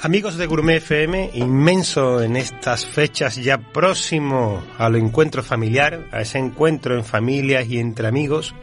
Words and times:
Amigos 0.00 0.36
de 0.36 0.46
Gourmet 0.46 0.76
FM, 0.76 1.30
inmenso 1.34 2.20
en 2.20 2.36
estas 2.36 2.84
fechas 2.84 3.36
ya 3.36 3.58
próximo 3.58 4.62
al 4.76 4.96
encuentro 4.96 5.42
familiar, 5.42 6.08
a 6.12 6.20
ese 6.20 6.38
encuentro 6.38 6.96
en 6.96 7.04
familias 7.04 7.66
y 7.68 7.78
entre 7.78 8.08
amigos 8.08 8.54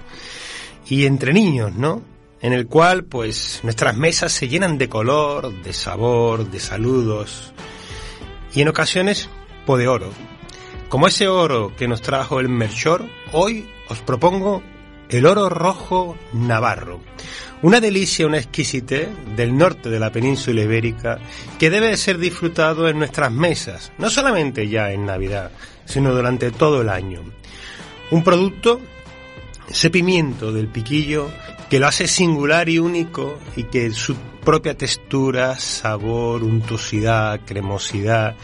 y 0.87 1.05
entre 1.05 1.33
niños, 1.33 1.73
¿no? 1.73 2.03
En 2.41 2.53
el 2.53 2.67
cual, 2.67 3.05
pues, 3.05 3.61
nuestras 3.63 3.97
mesas 3.97 4.31
se 4.31 4.47
llenan 4.47 4.77
de 4.77 4.89
color, 4.89 5.63
de 5.63 5.73
sabor, 5.73 6.49
de 6.49 6.59
saludos 6.59 7.53
y 8.53 8.61
en 8.61 8.67
ocasiones, 8.67 9.29
pues 9.65 9.79
de 9.79 9.87
oro. 9.87 10.11
Como 10.89 11.07
ese 11.07 11.27
oro 11.27 11.73
que 11.75 11.87
nos 11.87 12.01
trajo 12.01 12.39
el 12.39 12.49
Merchor, 12.49 13.05
hoy 13.31 13.67
os 13.87 13.99
propongo 13.99 14.61
el 15.11 15.25
oro 15.25 15.49
rojo 15.49 16.17
navarro. 16.31 17.01
Una 17.63 17.81
delicia, 17.81 18.25
una 18.25 18.37
exquisite 18.37 19.09
del 19.35 19.55
norte 19.55 19.89
de 19.89 19.99
la 19.99 20.09
península 20.09 20.61
ibérica 20.61 21.19
que 21.59 21.69
debe 21.69 21.95
ser 21.97 22.17
disfrutado 22.17 22.87
en 22.87 22.97
nuestras 22.97 23.31
mesas, 23.31 23.91
no 23.97 24.09
solamente 24.09 24.69
ya 24.69 24.91
en 24.91 25.05
Navidad, 25.05 25.51
sino 25.85 26.13
durante 26.13 26.51
todo 26.51 26.81
el 26.81 26.89
año. 26.89 27.21
Un 28.09 28.23
producto, 28.23 28.79
ese 29.69 29.89
pimiento 29.89 30.53
del 30.53 30.69
piquillo, 30.69 31.29
que 31.69 31.79
lo 31.79 31.87
hace 31.87 32.07
singular 32.07 32.69
y 32.69 32.79
único 32.79 33.37
y 33.57 33.65
que 33.65 33.91
su 33.91 34.15
propia 34.43 34.77
textura, 34.77 35.59
sabor, 35.59 36.41
untuosidad, 36.41 37.41
cremosidad 37.45 38.35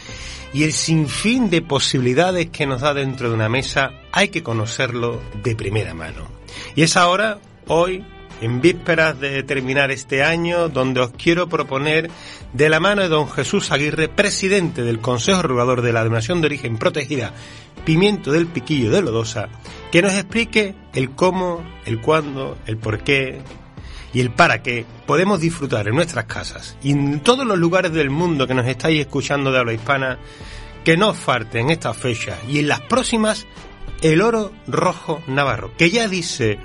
y 0.53 0.64
el 0.64 0.73
sinfín 0.73 1.49
de 1.49 1.61
posibilidades 1.61 2.49
que 2.49 2.66
nos 2.66 2.81
da 2.81 2.94
dentro 2.94 3.30
de 3.30 3.36
una 3.36 3.49
mesa 3.49 3.94
hay 4.11 4.27
que 4.30 4.44
conocerlo 4.44 5.22
de 5.44 5.55
primera 5.55 5.94
mano. 5.94 6.36
Y 6.75 6.83
es 6.83 6.97
ahora, 6.97 7.39
hoy, 7.67 8.03
en 8.41 8.61
vísperas 8.61 9.19
de 9.19 9.44
terminar 9.44 9.91
este 9.91 10.23
año, 10.23 10.69
donde 10.69 11.02
os 11.02 11.11
quiero 11.11 11.49
proponer, 11.49 12.09
de 12.53 12.69
la 12.69 12.80
mano 12.80 13.02
de 13.02 13.09
don 13.09 13.30
Jesús 13.30 13.72
Aguirre, 13.72 14.09
presidente 14.09 14.83
del 14.83 14.99
Consejo 14.99 15.41
Regulador 15.41 15.81
de 15.81 15.94
la 15.94 15.99
Denominación 15.99 16.41
de 16.41 16.47
Origen 16.47 16.77
Protegida 16.77 17.33
Pimiento 17.86 18.31
del 18.31 18.47
Piquillo 18.47 18.91
de 18.91 19.02
Lodosa, 19.02 19.47
que 19.91 20.02
nos 20.02 20.14
explique 20.14 20.75
el 20.94 21.11
cómo, 21.11 21.64
el 21.86 22.02
cuándo, 22.02 22.58
el 22.66 22.77
por 22.77 22.99
qué 22.99 23.39
y 24.14 24.19
el 24.19 24.31
para 24.31 24.61
qué 24.61 24.86
podemos 25.05 25.39
disfrutar 25.39 25.88
en 25.88 25.95
nuestras 25.95 26.25
casas 26.25 26.77
y 26.83 26.92
en 26.92 27.21
todos 27.21 27.45
los 27.45 27.58
lugares 27.58 27.94
del 27.94 28.09
mundo 28.09 28.47
que 28.47 28.53
nos 28.53 28.67
estáis 28.67 28.99
escuchando 28.99 29.52
de 29.52 29.59
habla 29.59 29.73
hispana, 29.73 30.17
que 30.83 30.97
no 30.97 31.09
os 31.09 31.17
falte 31.17 31.59
en 31.59 31.69
estas 31.69 31.95
fechas 31.95 32.38
y 32.49 32.59
en 32.59 32.67
las 32.67 32.81
próximas 32.81 33.45
el 34.02 34.22
oro 34.22 34.52
rojo 34.67 35.22
navarro, 35.28 35.72
que 35.78 35.90
ya 35.90 36.08
dice 36.08 36.59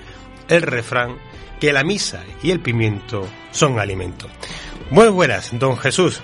el 0.48 0.62
refrán 0.62 1.16
que 1.60 1.72
la 1.72 1.84
misa 1.84 2.24
y 2.42 2.50
el 2.50 2.60
pimiento 2.60 3.26
son 3.52 3.78
alimento. 3.78 4.26
Muy 4.90 5.08
buenas, 5.08 5.56
don 5.58 5.76
Jesús. 5.76 6.20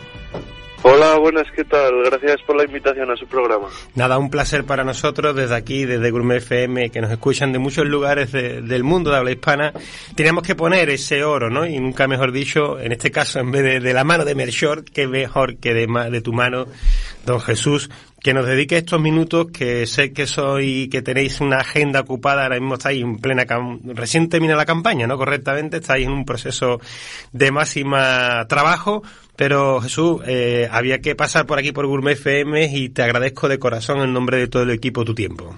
Hola, 0.83 1.19
buenas, 1.19 1.47
¿qué 1.57 1.65
tal? 1.65 2.05
Gracias 2.05 2.41
por 2.47 2.57
la 2.57 2.65
invitación 2.65 3.11
a 3.11 3.17
su 3.17 3.27
programa. 3.27 3.67
Nada, 3.97 4.17
un 4.17 4.31
placer 4.31 4.65
para 4.65 4.85
nosotros 4.85 5.35
desde 5.35 5.57
aquí, 5.57 5.85
desde 5.85 6.11
Gourmet 6.13 6.37
FM, 6.37 6.91
que 6.91 7.01
nos 7.01 7.11
escuchan 7.11 7.53
de 7.53 7.59
muchos 7.59 7.85
lugares 7.85 8.31
del 8.31 8.85
mundo 8.85 9.11
de 9.11 9.17
habla 9.17 9.33
hispana. 9.33 9.73
Teníamos 10.15 10.45
que 10.45 10.55
poner 10.55 10.89
ese 10.91 11.25
oro, 11.25 11.51
¿no? 11.51 11.67
Y 11.67 11.81
nunca 11.81 12.07
mejor 12.07 12.31
dicho, 12.31 12.79
en 12.79 12.93
este 12.93 13.11
caso, 13.11 13.41
en 13.41 13.51
vez 13.51 13.83
de, 13.83 13.93
la 13.93 14.05
mano 14.05 14.25
de 14.25 14.37
Melchor, 14.37 14.85
que 14.85 15.09
mejor 15.09 15.57
que 15.57 15.75
de, 15.75 15.89
de 16.11 16.21
tu 16.21 16.33
mano, 16.33 16.67
don 17.27 17.41
Jesús, 17.41 17.91
que 18.23 18.35
nos 18.35 18.47
dedique 18.47 18.77
estos 18.77 19.01
minutos, 19.01 19.49
que 19.53 19.87
sé 19.87 20.13
que 20.13 20.27
soy, 20.27 20.89
que 20.91 21.03
tenéis 21.03 21.41
una 21.41 21.59
agenda 21.59 22.01
ocupada, 22.01 22.43
ahora 22.43 22.59
mismo 22.59 22.75
estáis 22.75 23.03
en 23.03 23.19
plena, 23.19 23.45
recién 23.95 24.29
termina 24.29 24.57
la 24.57 24.67
campaña, 24.67 25.07
¿no? 25.07 25.17
Correctamente, 25.17 25.77
estáis 25.77 26.07
en 26.07 26.13
un 26.13 26.25
proceso 26.25 26.81
de 27.33 27.53
máxima 27.53 28.45
trabajo, 28.49 29.03
pero 29.37 29.81
Jesús, 29.81 30.21
eh, 30.27 30.69
había 30.71 30.99
que 31.01 31.15
pasar 31.15 31.47
por 31.47 31.59
aquí 31.59 31.71
por 31.71 31.87
Gourmet 31.87 32.15
FM 32.15 32.65
y 32.75 32.89
te 32.89 33.03
agradezco 33.03 33.49
de 33.49 33.59
corazón 33.59 34.01
en 34.01 34.13
nombre 34.13 34.39
de 34.39 34.49
todo 34.49 34.65
el 34.65 34.71
equipo 34.71 35.05
tu 35.05 35.15
tiempo. 35.15 35.55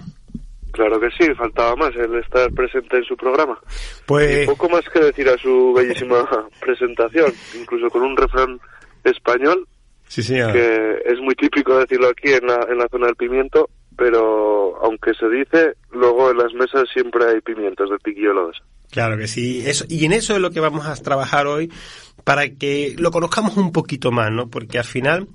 Claro 0.71 0.99
que 0.99 1.09
sí, 1.19 1.33
faltaba 1.33 1.75
más 1.75 1.91
el 1.95 2.15
estar 2.15 2.49
presente 2.53 2.97
en 2.97 3.03
su 3.03 3.17
programa. 3.17 3.59
Pues... 4.05 4.43
Y 4.43 4.45
poco 4.45 4.69
más 4.69 4.87
que 4.93 4.99
decir 4.99 5.27
a 5.27 5.37
su 5.37 5.73
bellísima 5.75 6.25
presentación, 6.61 7.33
incluso 7.59 7.89
con 7.89 8.03
un 8.03 8.15
refrán 8.15 8.59
español 9.03 9.67
Sí, 10.11 10.23
señor. 10.23 10.51
Que 10.51 11.03
es 11.05 11.21
muy 11.21 11.35
típico 11.35 11.77
decirlo 11.77 12.09
aquí 12.09 12.33
en 12.33 12.45
la, 12.45 12.67
en 12.69 12.79
la 12.79 12.89
zona 12.91 13.05
del 13.05 13.15
pimiento, 13.15 13.69
pero 13.95 14.75
aunque 14.83 15.13
se 15.13 15.29
dice, 15.29 15.75
luego 15.89 16.31
en 16.31 16.37
las 16.37 16.53
mesas 16.53 16.83
siempre 16.91 17.23
hay 17.29 17.39
pimientos 17.39 17.89
del 17.89 17.99
piquillo. 17.99 18.51
Claro 18.89 19.17
que 19.17 19.29
sí, 19.29 19.63
eso, 19.65 19.85
y 19.87 20.03
en 20.03 20.11
eso 20.11 20.35
es 20.35 20.41
lo 20.41 20.51
que 20.51 20.59
vamos 20.59 20.85
a 20.85 20.93
trabajar 20.95 21.47
hoy 21.47 21.71
para 22.25 22.49
que 22.49 22.93
lo 22.97 23.09
conozcamos 23.09 23.55
un 23.55 23.71
poquito 23.71 24.11
más, 24.11 24.33
¿no? 24.33 24.49
Porque 24.49 24.79
al 24.79 24.83
final 24.83 25.29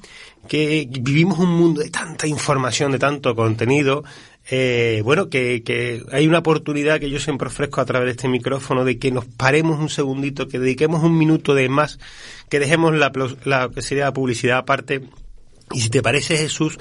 que 0.47 0.87
vivimos 0.91 1.39
un 1.39 1.53
mundo 1.57 1.81
de 1.81 1.89
tanta 1.89 2.27
información, 2.27 2.93
de 2.93 2.99
tanto 2.99 3.35
contenido, 3.35 4.05
eh, 4.49 5.03
bueno, 5.05 5.29
que, 5.29 5.63
que, 5.65 6.03
hay 6.13 6.29
una 6.29 6.39
oportunidad 6.39 7.01
que 7.01 7.11
yo 7.11 7.19
siempre 7.19 7.49
ofrezco 7.49 7.81
a 7.81 7.85
través 7.85 8.07
de 8.07 8.11
este 8.13 8.29
micrófono 8.29 8.85
de 8.85 8.99
que 8.99 9.11
nos 9.11 9.25
paremos 9.25 9.81
un 9.81 9.89
segundito, 9.89 10.47
que 10.47 10.59
dediquemos 10.59 11.03
un 11.03 11.19
minuto 11.19 11.55
de 11.55 11.69
más, 11.69 11.99
que 12.49 12.61
dejemos 12.61 12.95
la, 12.95 13.11
la 13.45 13.71
que 13.75 13.83
sería 13.83 14.05
la 14.05 14.13
publicidad 14.13 14.59
aparte. 14.59 15.03
Y 15.73 15.81
si 15.81 15.91
te 15.91 16.01
parece, 16.01 16.37
Jesús, 16.37 16.79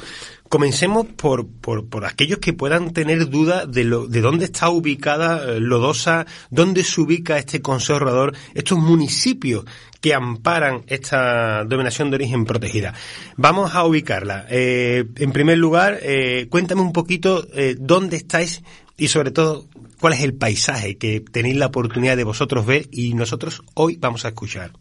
comencemos 0.48 1.08
por, 1.08 1.48
por, 1.48 1.88
por 1.90 2.06
aquellos 2.06 2.40
que 2.40 2.54
puedan 2.54 2.94
tener 2.94 3.30
duda 3.30 3.66
de, 3.66 3.84
lo, 3.84 4.08
de 4.08 4.22
dónde 4.22 4.46
está 4.46 4.70
ubicada 4.70 5.44
eh, 5.44 5.60
Lodosa, 5.60 6.28
dónde 6.52 6.84
se 6.84 7.02
ubica 7.02 7.38
este 7.38 7.62
conservador, 7.62 8.36
estos 8.54 8.78
municipios 8.78 9.66
que 10.06 10.14
amparan 10.14 10.84
esta 10.86 11.64
dominación 11.64 12.12
de 12.12 12.18
origen 12.18 12.46
protegida. 12.46 12.94
Vamos 13.38 13.74
a 13.74 13.84
ubicarla. 13.86 14.46
Eh, 14.52 15.04
en 15.16 15.32
primer 15.32 15.58
lugar, 15.58 15.98
eh, 16.04 16.46
cuéntame 16.52 16.82
un 16.82 16.94
poquito 16.94 17.48
eh, 17.56 17.76
dónde 17.80 18.18
estáis 18.18 18.62
y 18.98 19.08
sobre 19.08 19.32
todo 19.32 19.66
cuál 20.00 20.14
es 20.14 20.22
el 20.22 20.36
paisaje 20.36 20.98
que 20.98 21.22
tenéis 21.22 21.56
la 21.56 21.66
oportunidad 21.66 22.18
de 22.18 22.24
vosotros 22.24 22.68
ver 22.68 22.88
y 22.92 23.16
nosotros 23.16 23.64
hoy 23.74 23.98
vamos 24.00 24.26
a 24.26 24.28
escuchar. 24.28 24.74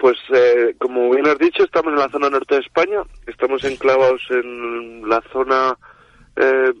Pues 0.00 0.16
eh, 0.32 0.74
como 0.78 1.10
bien 1.10 1.28
has 1.28 1.38
dicho, 1.38 1.62
estamos 1.62 1.92
en 1.92 1.98
la 1.98 2.08
zona 2.08 2.30
norte 2.30 2.54
de 2.54 2.62
España, 2.62 3.02
estamos 3.26 3.62
enclavados 3.64 4.22
en 4.30 5.06
la 5.06 5.22
zona 5.30 5.76
eh, 6.36 6.72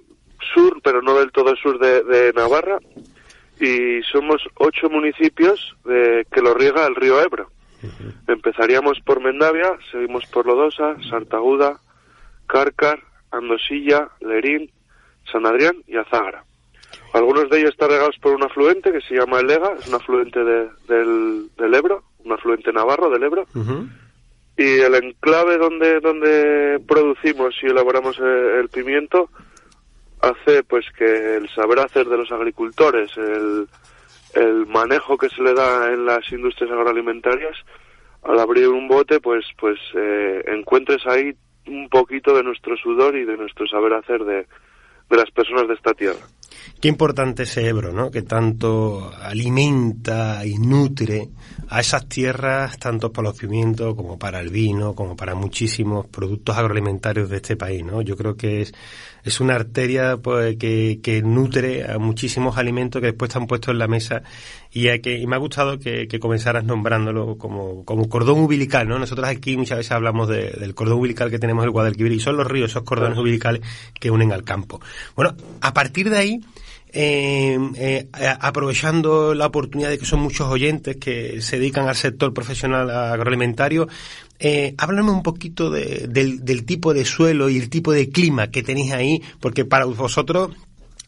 sur, 0.54 0.80
pero 0.82 1.02
no 1.02 1.18
del 1.18 1.30
todo 1.30 1.54
sur 1.56 1.78
de, 1.78 2.02
de 2.02 2.32
Navarra, 2.32 2.78
y 3.60 4.02
somos 4.10 4.42
ocho 4.54 4.88
municipios 4.88 5.76
de, 5.84 6.26
que 6.32 6.40
lo 6.40 6.54
riega 6.54 6.86
el 6.86 6.96
río 6.96 7.20
Ebro. 7.20 7.50
Empezaríamos 8.26 8.98
por 9.00 9.20
Mendavia, 9.20 9.76
seguimos 9.92 10.24
por 10.26 10.46
Lodosa, 10.46 10.96
Sartaguda, 11.10 11.78
Cárcar, 12.46 13.00
Andosilla, 13.30 14.08
Lerín, 14.20 14.70
San 15.30 15.44
Adrián 15.44 15.76
y 15.86 15.96
Azágara. 15.96 16.44
Algunos 17.12 17.50
de 17.50 17.58
ellos 17.58 17.70
están 17.70 17.90
regados 17.90 18.16
por 18.20 18.34
un 18.34 18.44
afluente 18.44 18.92
que 18.92 19.00
se 19.02 19.14
llama 19.14 19.40
el 19.40 19.46
Lega, 19.46 19.72
es 19.78 19.88
un 19.88 19.94
afluente 19.94 20.42
de, 20.42 20.68
del, 20.88 21.50
del, 21.56 21.74
Ebro, 21.74 22.04
un 22.24 22.32
afluente 22.32 22.72
navarro 22.72 23.10
del 23.10 23.22
Ebro. 23.22 23.46
Uh 23.54 23.58
-huh. 23.60 23.88
Y 24.56 24.80
el 24.80 24.94
enclave 24.94 25.56
donde, 25.58 26.00
donde 26.00 26.80
producimos 26.86 27.54
y 27.62 27.66
elaboramos 27.66 28.18
el, 28.18 28.60
el 28.60 28.68
pimiento 28.68 29.30
hace 30.20 30.62
pues 30.64 30.84
que 30.96 31.36
el 31.36 31.48
saber 31.48 31.78
hacer 31.78 32.06
de 32.06 32.18
los 32.18 32.30
agricultores, 32.30 33.10
el, 33.16 33.66
el 34.34 34.66
manejo 34.66 35.16
que 35.16 35.30
se 35.30 35.42
le 35.42 35.54
da 35.54 35.92
en 35.92 36.04
las 36.04 36.30
industrias 36.30 36.70
agroalimentarias, 36.70 37.56
al 38.22 38.38
abrir 38.38 38.68
un 38.68 38.86
bote, 38.86 39.18
pues, 39.20 39.46
pues 39.58 39.78
eh, 39.94 40.44
encuentres 40.48 41.06
ahí 41.06 41.32
un 41.66 41.88
poquito 41.88 42.36
de 42.36 42.42
nuestro 42.42 42.76
sudor 42.76 43.16
y 43.16 43.24
de 43.24 43.36
nuestro 43.36 43.66
saber 43.66 43.94
hacer 43.94 44.24
de, 44.24 44.46
de 45.08 45.16
las 45.16 45.30
personas 45.30 45.68
de 45.68 45.74
esta 45.74 45.94
tierra. 45.94 46.20
Qué 46.80 46.88
importante 46.88 47.42
ese 47.42 47.66
Ebro, 47.68 47.92
¿no? 47.92 48.10
Que 48.10 48.22
tanto 48.22 49.12
alimenta 49.20 50.44
y 50.46 50.58
nutre 50.58 51.28
a 51.68 51.80
esas 51.80 52.08
tierras, 52.08 52.78
tanto 52.78 53.12
para 53.12 53.28
los 53.28 53.38
pimientos 53.38 53.94
como 53.94 54.18
para 54.18 54.40
el 54.40 54.48
vino, 54.48 54.94
como 54.94 55.14
para 55.14 55.34
muchísimos 55.34 56.06
productos 56.06 56.56
agroalimentarios 56.56 57.28
de 57.28 57.36
este 57.36 57.56
país, 57.56 57.84
¿no? 57.84 58.02
Yo 58.02 58.16
creo 58.16 58.36
que 58.36 58.62
es, 58.62 58.72
es 59.24 59.40
una 59.40 59.54
arteria 59.54 60.16
pues, 60.16 60.56
que, 60.56 61.00
que 61.02 61.22
nutre 61.22 61.84
a 61.84 61.98
muchísimos 61.98 62.56
alimentos 62.56 63.00
que 63.00 63.08
después 63.08 63.28
están 63.28 63.46
puestos 63.46 63.72
en 63.72 63.78
la 63.78 63.86
mesa 63.86 64.22
y, 64.72 64.88
hay 64.88 65.00
que, 65.00 65.18
y 65.18 65.26
me 65.26 65.36
ha 65.36 65.38
gustado 65.38 65.78
que, 65.78 66.08
que 66.08 66.18
comenzaras 66.18 66.64
nombrándolo 66.64 67.36
como, 67.36 67.84
como 67.84 68.08
cordón 68.08 68.40
umbilical, 68.40 68.88
¿no? 68.88 68.98
Nosotros 68.98 69.28
aquí 69.28 69.56
muchas 69.56 69.78
veces 69.78 69.92
hablamos 69.92 70.28
del 70.28 70.74
cordón 70.74 70.96
umbilical 70.96 71.30
que 71.30 71.38
tenemos 71.38 71.62
en 71.62 71.68
el 71.68 71.72
Guadalquivir 71.72 72.12
y 72.12 72.20
son 72.20 72.36
los 72.36 72.46
ríos, 72.46 72.70
esos 72.70 72.84
cordones 72.84 73.18
umbilicales 73.18 73.62
que 73.98 74.10
unen 74.10 74.32
al 74.32 74.44
campo. 74.44 74.80
Bueno, 75.14 75.34
a 75.60 75.74
partir 75.74 76.10
de 76.10 76.18
ahí, 76.18 76.40
eh, 76.92 77.58
eh, 77.76 78.08
aprovechando 78.40 79.34
la 79.34 79.46
oportunidad 79.46 79.90
de 79.90 79.98
que 79.98 80.06
son 80.06 80.20
muchos 80.20 80.48
oyentes 80.48 80.96
que 80.96 81.40
se 81.40 81.58
dedican 81.58 81.88
al 81.88 81.96
sector 81.96 82.32
profesional 82.34 82.90
agroalimentario, 82.90 83.88
eh, 84.38 84.74
háblame 84.78 85.10
un 85.10 85.22
poquito 85.22 85.70
del, 85.70 86.44
del 86.44 86.64
tipo 86.64 86.94
de 86.94 87.04
suelo 87.04 87.48
y 87.48 87.58
el 87.58 87.68
tipo 87.68 87.92
de 87.92 88.10
clima 88.10 88.50
que 88.50 88.62
tenéis 88.62 88.92
ahí, 88.92 89.22
porque 89.40 89.64
para 89.64 89.84
vosotros 89.84 90.50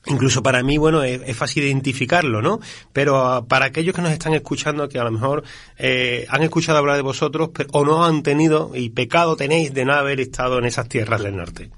Incluso 0.07 0.43
para 0.43 0.63
mí, 0.65 0.79
bueno, 0.79 1.05
es, 1.05 1.37
fácil 1.37 1.65
identificarlo, 1.65 2.43
¿no? 2.43 2.59
Pero 2.93 3.19
ah, 3.25 3.47
para 3.47 3.67
aquellos 3.67 3.95
que 3.95 4.03
nos 4.03 4.11
están 4.11 4.35
escuchando, 4.35 4.89
que 4.89 4.99
a 4.99 5.05
lo 5.05 5.13
mejor 5.13 5.45
eh, 5.79 6.27
han 6.29 6.43
escuchado 6.43 6.79
hablar 6.79 6.97
de 6.97 7.03
vosotros 7.03 7.51
o 7.73 7.85
no 7.85 8.05
han 8.05 8.25
tenido, 8.25 8.73
y 8.75 8.91
pecado 8.91 9.37
tenéis 9.37 9.73
de 9.75 9.85
no 9.85 9.93
haber 9.93 10.21
estado 10.21 10.59
en 10.59 10.65
esas 10.65 10.89
tierras 10.89 11.23
del 11.23 11.37
norte. 11.37 11.71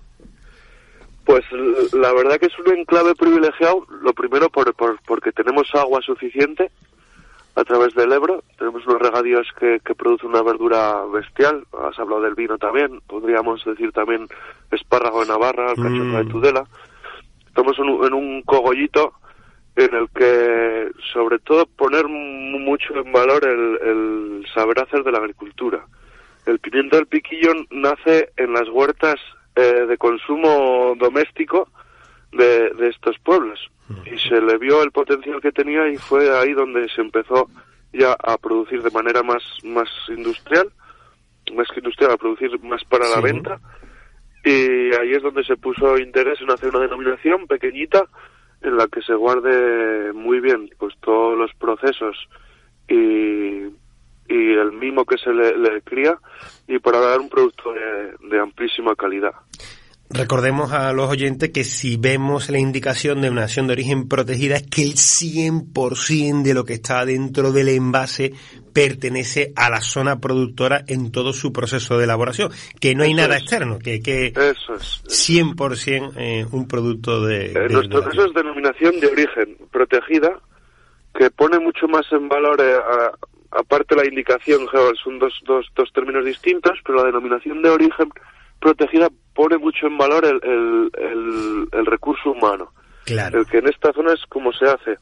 Pues 1.25 1.44
la 1.93 2.12
verdad 2.12 2.38
que 2.38 2.47
es 2.47 2.59
un 2.59 2.79
enclave 2.79 3.15
privilegiado, 3.15 3.87
lo 4.03 4.12
primero 4.12 4.50
por, 4.50 4.75
porque 5.06 5.32
tenemos 5.32 5.69
agua 5.75 6.03
suficiente 6.03 6.71
a 7.56 7.65
través 7.65 7.94
del 7.94 8.12
Ebro, 8.12 8.43
tenemos 8.59 8.87
unos 8.87 9.00
regadíos 9.00 9.47
que, 9.59 9.81
que 9.85 9.94
producen 9.94 10.31
una 10.31 10.43
verdura 10.43 11.05
bestial, 11.06 11.65
has 11.88 11.99
hablado 11.99 12.23
del 12.23 12.35
vino 12.35 12.59
también, 12.59 13.00
podríamos 13.06 13.65
decir 13.65 13.93
también 13.93 14.26
espárrago 14.71 15.21
de 15.21 15.29
Navarra, 15.29 15.71
alcachofa 15.71 16.19
de 16.19 16.25
mm. 16.25 16.29
Tudela, 16.29 16.67
estamos 17.47 17.79
en 17.79 17.88
un, 17.88 18.06
en 18.06 18.12
un 18.12 18.43
cogollito 18.43 19.15
en 19.76 19.94
el 19.94 20.09
que 20.11 20.91
sobre 21.12 21.38
todo 21.38 21.67
poner 21.67 22.06
mucho 22.06 22.94
en 22.97 23.12
valor 23.12 23.44
el, 23.47 23.88
el 23.88 24.47
saber 24.53 24.81
hacer 24.81 25.03
de 25.05 25.12
la 25.12 25.19
agricultura. 25.19 25.87
El 26.47 26.59
pimiento 26.59 26.97
del 26.97 27.06
piquillo 27.06 27.53
nace 27.71 28.31
en 28.37 28.53
las 28.53 28.69
huertas 28.69 29.17
eh, 29.56 29.86
de 29.86 29.96
consumo 29.98 30.94
doméstico 30.98 31.68
de, 32.32 32.70
de 32.70 32.88
estos 32.88 33.16
pueblos. 33.20 33.70
Y 34.06 34.18
se 34.18 34.40
le 34.40 34.56
vio 34.58 34.82
el 34.82 34.90
potencial 34.90 35.40
que 35.42 35.52
tenía 35.52 35.88
y 35.88 35.96
fue 35.96 36.34
ahí 36.36 36.52
donde 36.54 36.88
se 36.88 37.02
empezó 37.02 37.48
ya 37.92 38.12
a 38.12 38.38
producir 38.38 38.82
de 38.82 38.90
manera 38.90 39.22
más, 39.22 39.42
más 39.62 39.88
industrial, 40.08 40.68
más 41.54 41.68
que 41.68 41.80
industrial, 41.80 42.12
a 42.12 42.16
producir 42.16 42.58
más 42.62 42.82
para 42.84 43.08
la 43.08 43.20
venta. 43.20 43.60
Y 44.44 44.94
ahí 44.94 45.12
es 45.12 45.22
donde 45.22 45.44
se 45.44 45.56
puso 45.56 45.98
interés 45.98 46.40
en 46.40 46.50
hacer 46.50 46.70
una 46.70 46.80
denominación 46.80 47.46
pequeñita 47.46 48.06
en 48.62 48.76
la 48.76 48.88
que 48.88 49.02
se 49.02 49.14
guarde 49.14 50.12
muy 50.12 50.40
bien 50.40 50.70
pues 50.78 50.94
todos 51.00 51.38
los 51.38 51.52
procesos 51.54 52.16
y, 52.88 53.64
y 54.29 54.53
el 54.55 54.73
mimo 54.73 55.05
que 55.05 55.19
se 55.19 55.31
le, 55.32 55.82
cría 55.82 56.19
y 56.67 56.79
para 56.79 57.00
dar 57.00 57.21
un 57.21 57.29
producto 57.29 57.73
de, 57.73 58.41
amplísima 58.41 58.94
calidad. 58.94 59.32
Recordemos 60.11 60.73
a 60.73 60.93
los 60.93 61.11
oyentes 61.11 61.50
que 61.50 61.65
si 61.65 61.97
vemos 61.97 62.50
la 62.50 62.59
indicación 62.59 63.21
de 63.21 63.31
una 63.31 63.43
nación 63.43 63.67
de 63.67 63.73
origen 63.73 64.06
protegida 64.06 64.56
es 64.56 64.67
que 64.69 64.82
el 64.82 64.94
100% 64.94 66.43
de 66.43 66.55
lo 66.55 66.65
que 66.65 66.75
está 66.75 67.05
dentro 67.05 67.53
del 67.53 67.69
envase 67.71 68.32
pertenece 68.73 69.53
a 69.56 69.71
la 69.71 69.81
zona 69.81 70.21
productora 70.21 70.85
en 70.87 71.11
todo 71.11 71.32
su 71.32 71.53
proceso 71.53 71.97
de 71.97 72.05
elaboración, 72.05 72.50
que 72.81 72.94
no 72.94 73.05
hay 73.05 73.15
nada 73.15 73.38
externo, 73.38 73.79
que, 73.79 74.00
que 74.00 74.26
Eso 74.26 74.75
es. 74.75 75.03
100% 75.06 76.12
eh, 76.17 76.47
un 76.50 76.69
producto 76.69 77.25
de... 77.25 77.53
En 77.53 77.73
nuestro 77.73 78.03
caso 78.05 78.26
es 78.26 78.35
denominación 78.35 79.00
de 79.00 79.06
origen 79.06 79.56
protegida, 79.71 80.38
que 81.15 81.31
pone 81.31 81.59
mucho 81.59 81.88
más 81.88 82.05
en 82.12 82.29
valor 82.29 82.61
eh, 82.61 82.75
a, 82.75 83.12
aparte 83.54 83.94
la 83.94 84.06
indicación, 84.06 84.66
son 85.02 85.18
dos, 85.18 85.40
dos, 85.44 85.66
dos 85.74 85.92
términos 85.92 86.24
distintos, 86.24 86.78
pero 86.84 86.98
la 86.98 87.04
denominación 87.04 87.62
de 87.62 87.70
origen 87.70 88.10
protegida 88.60 89.08
pone 89.34 89.58
mucho 89.58 89.86
en 89.86 89.98
valor 89.98 90.24
el, 90.24 90.40
el, 90.42 91.68
el, 91.72 91.86
recurso 91.86 92.32
humano. 92.32 92.72
Claro. 93.04 93.40
El 93.40 93.46
que 93.46 93.58
en 93.58 93.68
esta 93.68 93.92
zona 93.92 94.12
es 94.12 94.24
como 94.28 94.52
se 94.52 94.66
hace. 94.66 94.96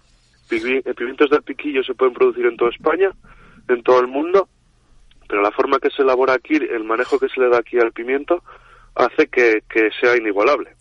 Pimientos 0.48 1.30
del 1.30 1.42
piquillo 1.42 1.82
se 1.82 1.94
pueden 1.94 2.14
producir 2.14 2.44
en 2.44 2.56
toda 2.56 2.70
España, 2.70 3.10
en 3.68 3.82
todo 3.82 4.00
el 4.00 4.08
mundo, 4.08 4.48
pero 5.28 5.40
la 5.40 5.50
forma 5.50 5.78
que 5.78 5.90
se 5.90 6.02
elabora 6.02 6.34
aquí, 6.34 6.56
el 6.56 6.84
manejo 6.84 7.18
que 7.18 7.28
se 7.28 7.40
le 7.40 7.48
da 7.48 7.58
aquí 7.58 7.78
al 7.78 7.92
pimiento, 7.92 8.42
hace 8.94 9.28
que, 9.28 9.62
que 9.68 9.88
sea 9.98 10.16
inigualable. 10.16 10.74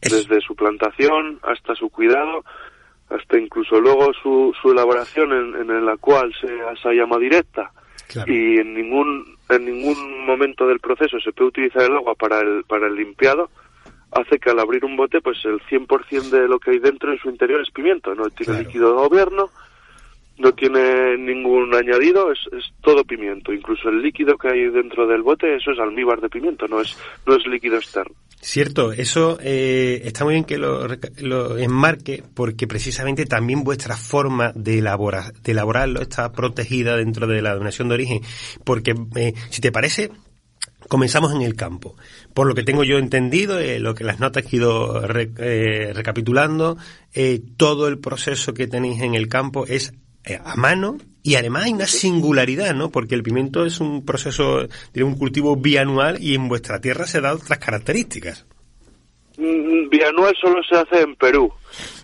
Desde 0.00 0.40
su 0.40 0.56
plantación 0.56 1.38
hasta 1.42 1.74
su 1.74 1.90
cuidado, 1.90 2.44
hasta 3.10 3.38
incluso 3.38 3.80
luego 3.80 4.12
su, 4.22 4.54
su 4.60 4.72
elaboración 4.72 5.32
en, 5.32 5.70
en 5.70 5.86
la 5.86 5.96
cual 5.96 6.32
se, 6.40 6.48
se 6.82 6.94
llama 6.94 7.18
directa 7.18 7.72
y 8.26 8.58
en 8.58 8.74
ningún 8.74 9.36
en 9.50 9.64
ningún 9.64 10.26
momento 10.26 10.66
del 10.66 10.80
proceso 10.80 11.18
se 11.20 11.32
puede 11.32 11.48
utilizar 11.48 11.82
el 11.82 11.96
agua 11.96 12.14
para 12.14 12.40
el 12.40 12.64
para 12.64 12.86
el 12.86 12.94
limpiado 12.94 13.50
hace 14.12 14.38
que 14.38 14.50
al 14.50 14.58
abrir 14.58 14.84
un 14.84 14.96
bote 14.96 15.20
pues 15.20 15.38
el 15.44 15.60
100% 15.60 16.30
de 16.30 16.48
lo 16.48 16.58
que 16.58 16.70
hay 16.70 16.78
dentro 16.78 17.12
en 17.12 17.18
su 17.18 17.28
interior 17.28 17.60
es 17.60 17.70
pimiento 17.70 18.14
no 18.14 18.30
tiene 18.30 18.60
líquido 18.60 18.90
de 18.90 19.08
gobierno 19.08 19.50
no 20.38 20.52
tiene 20.52 21.16
ningún 21.18 21.74
añadido, 21.74 22.30
es, 22.30 22.38
es, 22.52 22.72
todo 22.80 23.04
pimiento. 23.04 23.52
Incluso 23.52 23.88
el 23.88 24.00
líquido 24.00 24.38
que 24.38 24.48
hay 24.48 24.68
dentro 24.68 25.06
del 25.06 25.22
bote, 25.22 25.56
eso 25.56 25.72
es 25.72 25.78
almíbar 25.78 26.20
de 26.20 26.28
pimiento, 26.28 26.66
no 26.68 26.80
es, 26.80 26.96
no 27.26 27.34
es 27.34 27.46
líquido 27.46 27.76
externo. 27.76 28.14
Cierto, 28.40 28.92
eso 28.92 29.38
eh, 29.42 30.02
está 30.04 30.24
muy 30.24 30.34
bien 30.34 30.44
que 30.44 30.58
lo, 30.58 30.86
lo, 31.18 31.58
enmarque 31.58 32.22
porque 32.34 32.66
precisamente 32.68 33.26
también 33.26 33.64
vuestra 33.64 33.96
forma 33.96 34.52
de, 34.54 34.78
elaborar, 34.78 35.32
de 35.32 35.52
elaborarlo 35.52 36.00
está 36.00 36.30
protegida 36.30 36.96
dentro 36.96 37.26
de 37.26 37.42
la 37.42 37.54
donación 37.54 37.88
de 37.88 37.94
origen. 37.94 38.20
Porque, 38.64 38.94
eh, 39.16 39.34
si 39.50 39.60
te 39.60 39.72
parece, 39.72 40.10
comenzamos 40.88 41.32
en 41.34 41.42
el 41.42 41.54
campo. 41.54 41.96
Por 42.34 42.46
lo 42.46 42.54
que 42.54 42.62
tengo 42.62 42.84
yo 42.84 42.98
entendido, 42.98 43.58
eh, 43.58 43.78
lo 43.78 43.94
que 43.94 44.04
las 44.04 44.20
notas 44.20 44.44
que 44.44 44.56
he 44.56 44.58
ido 44.58 45.02
eh, 45.04 45.92
recapitulando, 45.94 46.76
eh, 47.14 47.40
todo 47.56 47.88
el 47.88 47.98
proceso 47.98 48.54
que 48.54 48.66
tenéis 48.66 49.00
en 49.02 49.14
el 49.14 49.28
campo 49.28 49.66
es 49.66 49.92
eh, 50.24 50.38
a 50.42 50.56
mano 50.56 50.98
y 51.22 51.34
además 51.34 51.64
hay 51.64 51.72
una 51.72 51.86
singularidad, 51.86 52.74
¿no? 52.74 52.90
Porque 52.90 53.14
el 53.14 53.22
pimiento 53.22 53.64
es 53.64 53.80
un 53.80 54.04
proceso, 54.04 54.68
de 54.92 55.02
un 55.02 55.16
cultivo 55.16 55.56
bianual 55.56 56.16
y 56.20 56.34
en 56.34 56.48
vuestra 56.48 56.80
tierra 56.80 57.06
se 57.06 57.20
da 57.20 57.34
otras 57.34 57.58
características. 57.58 58.46
Mm, 59.36 59.88
bianual 59.88 60.34
solo 60.40 60.62
se 60.62 60.76
hace 60.76 61.02
en 61.02 61.14
Perú. 61.16 61.52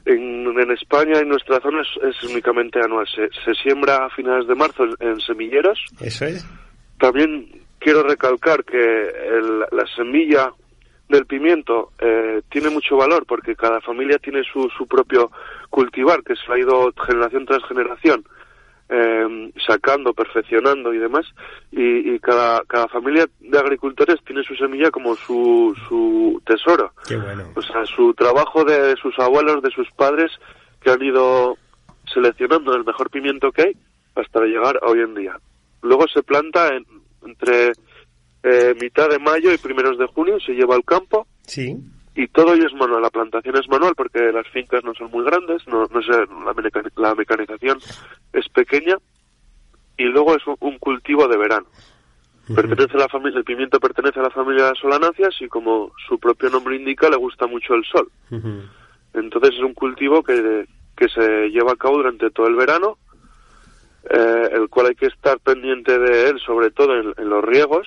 En, 0.05 0.47
en 0.47 0.71
España, 0.73 1.21
en 1.21 1.29
nuestra 1.29 1.61
zona, 1.61 1.83
es, 1.83 2.31
únicamente 2.31 2.81
anual. 2.81 3.07
Se, 3.09 3.29
se, 3.45 3.55
siembra 3.61 4.07
a 4.07 4.11
finales 4.11 4.47
de 4.47 4.55
marzo 4.55 4.85
en, 5.01 5.21
semilleros. 5.21 5.79
Eso 6.01 6.27
es. 6.27 6.47
También 6.99 7.49
quiero 7.79 8.03
recalcar 8.03 8.65
que 8.65 8.79
el, 8.79 9.61
la 9.61 9.87
semilla 9.97 10.53
del 11.09 11.27
pimiento 11.27 11.93
eh, 11.99 12.41
tiene 12.51 12.71
mucho 12.71 12.97
valor 12.97 13.27
porque 13.27 13.56
cada 13.56 13.81
familia 13.81 14.19
tiene 14.19 14.43
su, 14.44 14.69
su 14.77 14.87
propio 14.87 15.31
cultivar 15.71 16.23
que 16.23 16.35
se 16.35 16.53
ha 16.53 16.59
ido 16.59 16.93
generación 17.06 17.47
tras 17.47 17.65
generación 17.69 18.25
eh, 18.88 19.53
sacando, 19.67 20.12
perfeccionando 20.12 20.93
y 20.93 20.98
demás 20.98 21.24
y, 21.72 22.14
y, 22.14 22.19
cada, 22.20 22.62
cada 22.67 22.86
familia 22.88 23.26
de 23.41 23.58
agricultores 23.58 24.17
tiene 24.26 24.43
su 24.44 24.55
semilla 24.56 24.91
como 24.91 25.14
su, 25.17 25.74
su 25.88 26.43
tesoro. 26.46 26.93
Qué 27.06 27.17
bueno. 27.17 27.44
O 27.55 27.62
sea, 27.62 27.86
su 27.86 28.12
trabajo 28.14 28.64
de 28.64 28.94
sus 28.96 29.19
abuelos, 29.19 29.62
de 29.62 29.70
sus 29.70 29.91
padres 29.93 30.31
que 30.81 30.91
han 30.91 31.03
ido 31.03 31.56
seleccionando 32.12 32.74
el 32.74 32.84
mejor 32.84 33.10
pimiento 33.10 33.50
que 33.53 33.62
hay 33.62 33.76
hasta 34.14 34.41
llegar 34.41 34.79
a 34.82 34.86
hoy 34.86 35.00
en 35.00 35.14
día. 35.14 35.38
Luego 35.82 36.06
se 36.08 36.22
planta 36.22 36.69
en, 36.69 36.84
entre 37.24 37.72
eh, 38.43 38.74
mitad 38.81 39.08
de 39.08 39.19
mayo 39.19 39.53
y 39.53 39.58
primeros 39.58 39.98
de 39.98 40.06
junio 40.06 40.38
se 40.41 40.53
lleva 40.53 40.74
al 40.74 40.84
campo. 40.84 41.26
Sí. 41.43 41.76
Y 42.15 42.29
todo 42.29 42.55
ello 42.55 42.67
es 42.67 42.75
manual. 42.75 43.03
La 43.03 43.11
plantación 43.11 43.56
es 43.56 43.69
manual 43.69 43.94
porque 43.97 44.33
las 44.33 44.47
fincas 44.49 44.85
no 44.85 44.94
son 44.94 45.11
muy 45.11 45.25
grandes, 45.25 45.67
no, 45.67 45.87
no 45.87 46.03
sé, 46.03 46.13
la, 46.97 47.15
mecanización 47.15 47.79
es 48.33 48.49
pequeña. 48.51 48.97
Y 49.97 50.05
luego 50.05 50.37
es 50.37 50.43
un, 50.61 50.79
cultivo 50.79 51.27
de 51.29 51.37
verano. 51.37 51.67
Pertenece 52.55 52.97
a 52.97 53.01
la 53.01 53.09
familia, 53.09 53.39
el 53.39 53.44
pimiento 53.44 53.81
pertenece 53.81 54.21
a 54.21 54.25
la 54.25 54.31
familia 54.31 54.67
de 54.67 54.75
solanáceas 54.75 55.35
y 55.41 55.49
como 55.49 55.93
su 56.06 56.19
propio 56.19 56.51
nombre 56.51 56.77
indica, 56.77 57.09
le 57.09 57.17
gusta 57.17 57.47
mucho 57.47 57.75
el 57.75 57.85
sol. 57.85 58.11
Entonces 59.15 59.55
es 59.55 59.61
un 59.61 59.73
cultivo 59.73 60.23
que, 60.23 60.67
que 60.97 61.09
se 61.09 61.49
lleva 61.49 61.73
a 61.73 61.77
cabo 61.77 61.99
durante 61.99 62.31
todo 62.31 62.47
el 62.49 62.56
verano, 62.56 62.99
eh, 64.11 64.51
el 64.53 64.69
cual 64.69 64.89
hay 64.89 64.94
que 64.94 65.06
estar 65.06 65.39
pendiente 65.41 65.99
de 65.99 66.29
él, 66.29 66.41
sobre 66.44 66.71
todo 66.71 67.15
en 67.17 67.31
los 67.31 67.44
riegos, 67.44 67.87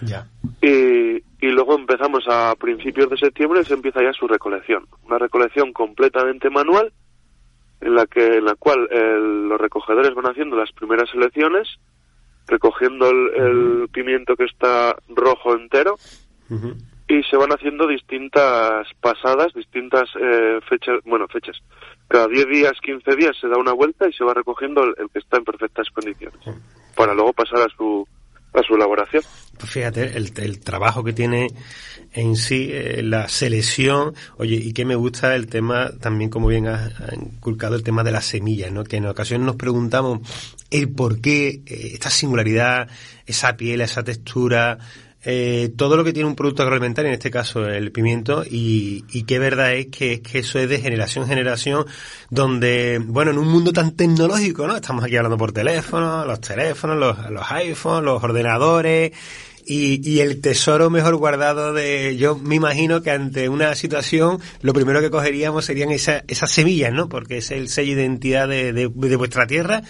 ya. 0.00 0.26
Y, 0.60 1.22
y 1.42 1.48
luego 1.48 1.74
empezamos 1.74 2.24
a 2.28 2.54
principios 2.54 3.10
de 3.10 3.16
septiembre 3.16 3.64
se 3.64 3.74
empieza 3.74 4.00
ya 4.00 4.12
su 4.12 4.28
recolección. 4.28 4.86
Una 5.04 5.18
recolección 5.18 5.72
completamente 5.72 6.48
manual 6.50 6.92
en 7.80 7.96
la 7.96 8.06
que 8.06 8.24
en 8.24 8.44
la 8.44 8.54
cual 8.54 8.88
los 9.48 9.60
recogedores 9.60 10.14
van 10.14 10.26
haciendo 10.26 10.54
las 10.54 10.70
primeras 10.70 11.10
selecciones, 11.10 11.68
recogiendo 12.46 13.10
el, 13.10 13.88
pimiento 13.92 14.36
que 14.36 14.44
está 14.44 14.94
rojo 15.08 15.54
entero 15.54 15.96
y 17.08 17.22
se 17.24 17.36
van 17.36 17.50
haciendo 17.50 17.88
distintas 17.88 18.86
pasadas, 19.00 19.52
distintas 19.52 20.08
eh, 20.20 20.60
fechas, 20.68 21.00
bueno, 21.04 21.26
fechas. 21.26 21.56
Cada 22.06 22.28
10 22.28 22.46
días, 22.46 22.72
15 22.80 23.16
días 23.16 23.36
se 23.40 23.48
da 23.48 23.58
una 23.58 23.72
vuelta 23.72 24.08
y 24.08 24.12
se 24.12 24.22
va 24.22 24.32
recogiendo 24.32 24.84
el, 24.84 24.94
que 25.12 25.18
está 25.18 25.38
en 25.38 25.44
perfectas 25.44 25.90
condiciones 25.90 26.38
para 26.94 27.14
luego 27.14 27.32
pasar 27.32 27.62
a 27.62 27.76
su 27.76 28.06
a 28.54 28.62
su 28.62 28.74
elaboración. 28.74 29.22
Pues 29.58 29.70
fíjate, 29.70 30.16
el, 30.16 30.32
el 30.36 30.60
trabajo 30.60 31.04
que 31.04 31.12
tiene 31.12 31.48
en 32.12 32.36
sí, 32.36 32.68
eh, 32.70 33.02
la 33.02 33.28
selección, 33.28 34.14
oye, 34.36 34.56
y 34.56 34.72
que 34.72 34.84
me 34.84 34.94
gusta 34.94 35.34
el 35.34 35.46
tema, 35.46 35.90
también 36.00 36.30
como 36.30 36.48
bien 36.48 36.68
ha, 36.68 36.90
inculcado 37.14 37.74
el 37.74 37.82
tema 37.82 38.04
de 38.04 38.12
las 38.12 38.26
semillas, 38.26 38.70
¿no? 38.70 38.84
Que 38.84 38.96
en 38.96 39.06
ocasiones 39.06 39.46
nos 39.46 39.56
preguntamos 39.56 40.20
el 40.70 40.90
por 40.90 41.20
qué 41.20 41.62
eh, 41.66 41.90
esta 41.94 42.10
singularidad, 42.10 42.88
esa 43.26 43.56
piel, 43.56 43.80
esa 43.80 44.02
textura, 44.02 44.78
eh, 45.24 45.72
todo 45.76 45.96
lo 45.96 46.04
que 46.04 46.12
tiene 46.12 46.28
un 46.28 46.34
producto 46.34 46.62
agroalimentario, 46.62 47.08
en 47.08 47.14
este 47.14 47.30
caso 47.30 47.66
el 47.66 47.92
pimiento, 47.92 48.44
y, 48.44 49.04
y 49.12 49.22
qué 49.22 49.38
verdad 49.38 49.74
es 49.74 49.86
que, 49.86 50.20
que 50.20 50.40
eso 50.40 50.58
es 50.58 50.68
de 50.68 50.80
generación 50.80 51.24
en 51.24 51.30
generación, 51.30 51.86
donde, 52.30 53.00
bueno, 53.04 53.30
en 53.30 53.38
un 53.38 53.48
mundo 53.48 53.72
tan 53.72 53.92
tecnológico, 53.92 54.66
¿no? 54.66 54.74
Estamos 54.76 55.04
aquí 55.04 55.16
hablando 55.16 55.38
por 55.38 55.52
teléfono, 55.52 56.24
los 56.24 56.40
teléfonos, 56.40 56.96
los, 56.96 57.30
los 57.30 57.50
iPhones, 57.50 58.04
los 58.04 58.22
ordenadores, 58.22 59.12
y, 59.72 60.00
y, 60.04 60.20
el 60.20 60.40
tesoro 60.40 60.90
mejor 60.90 61.16
guardado 61.16 61.72
de, 61.72 62.16
yo 62.16 62.36
me 62.36 62.56
imagino 62.56 63.02
que 63.02 63.10
ante 63.10 63.48
una 63.48 63.74
situación 63.74 64.38
lo 64.60 64.72
primero 64.72 65.00
que 65.00 65.10
cogeríamos 65.10 65.64
serían 65.64 65.90
esa, 65.90 66.24
esas 66.28 66.50
semillas, 66.50 66.92
¿no? 66.92 67.08
Porque 67.08 67.38
es 67.38 67.50
el 67.50 67.68
sello 67.68 67.96
de 67.96 68.02
identidad 68.02 68.48
de, 68.48 68.72
de, 68.72 68.88
de 68.88 69.16
vuestra 69.16 69.46
tierra 69.46 69.82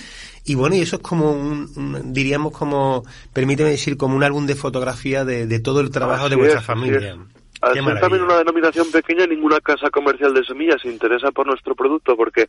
y 0.45 0.55
bueno, 0.57 0.75
y 0.75 0.81
eso 0.81 0.97
es 0.97 1.03
como 1.03 1.31
un, 1.33 2.13
diríamos 2.13 2.53
como, 2.53 3.05
permíteme 3.33 3.71
decir, 3.71 3.97
como 3.97 4.17
un 4.17 4.25
álbum 4.25 4.47
de 4.47 4.57
fotografía 4.57 5.25
de, 5.25 5.47
de 5.47 5.61
todo 5.61 5.81
el 5.81 5.91
trabajo 5.91 6.29
de 6.29 6.37
vuestra 6.37 6.61
familia. 6.61 7.17
Al 7.61 7.75
ser 7.75 8.01
también 8.01 8.25
una 8.25 8.39
denominación 8.39 8.91
pequeña, 8.91 9.25
ninguna 9.25 9.61
casa 9.61 9.89
comercial 9.91 10.35
de 10.35 10.45
semillas 10.45 10.83
se 10.83 10.89
interesa 10.89 11.31
por 11.31 11.47
nuestro 11.47 11.77
producto 11.77 12.17
porque 12.17 12.49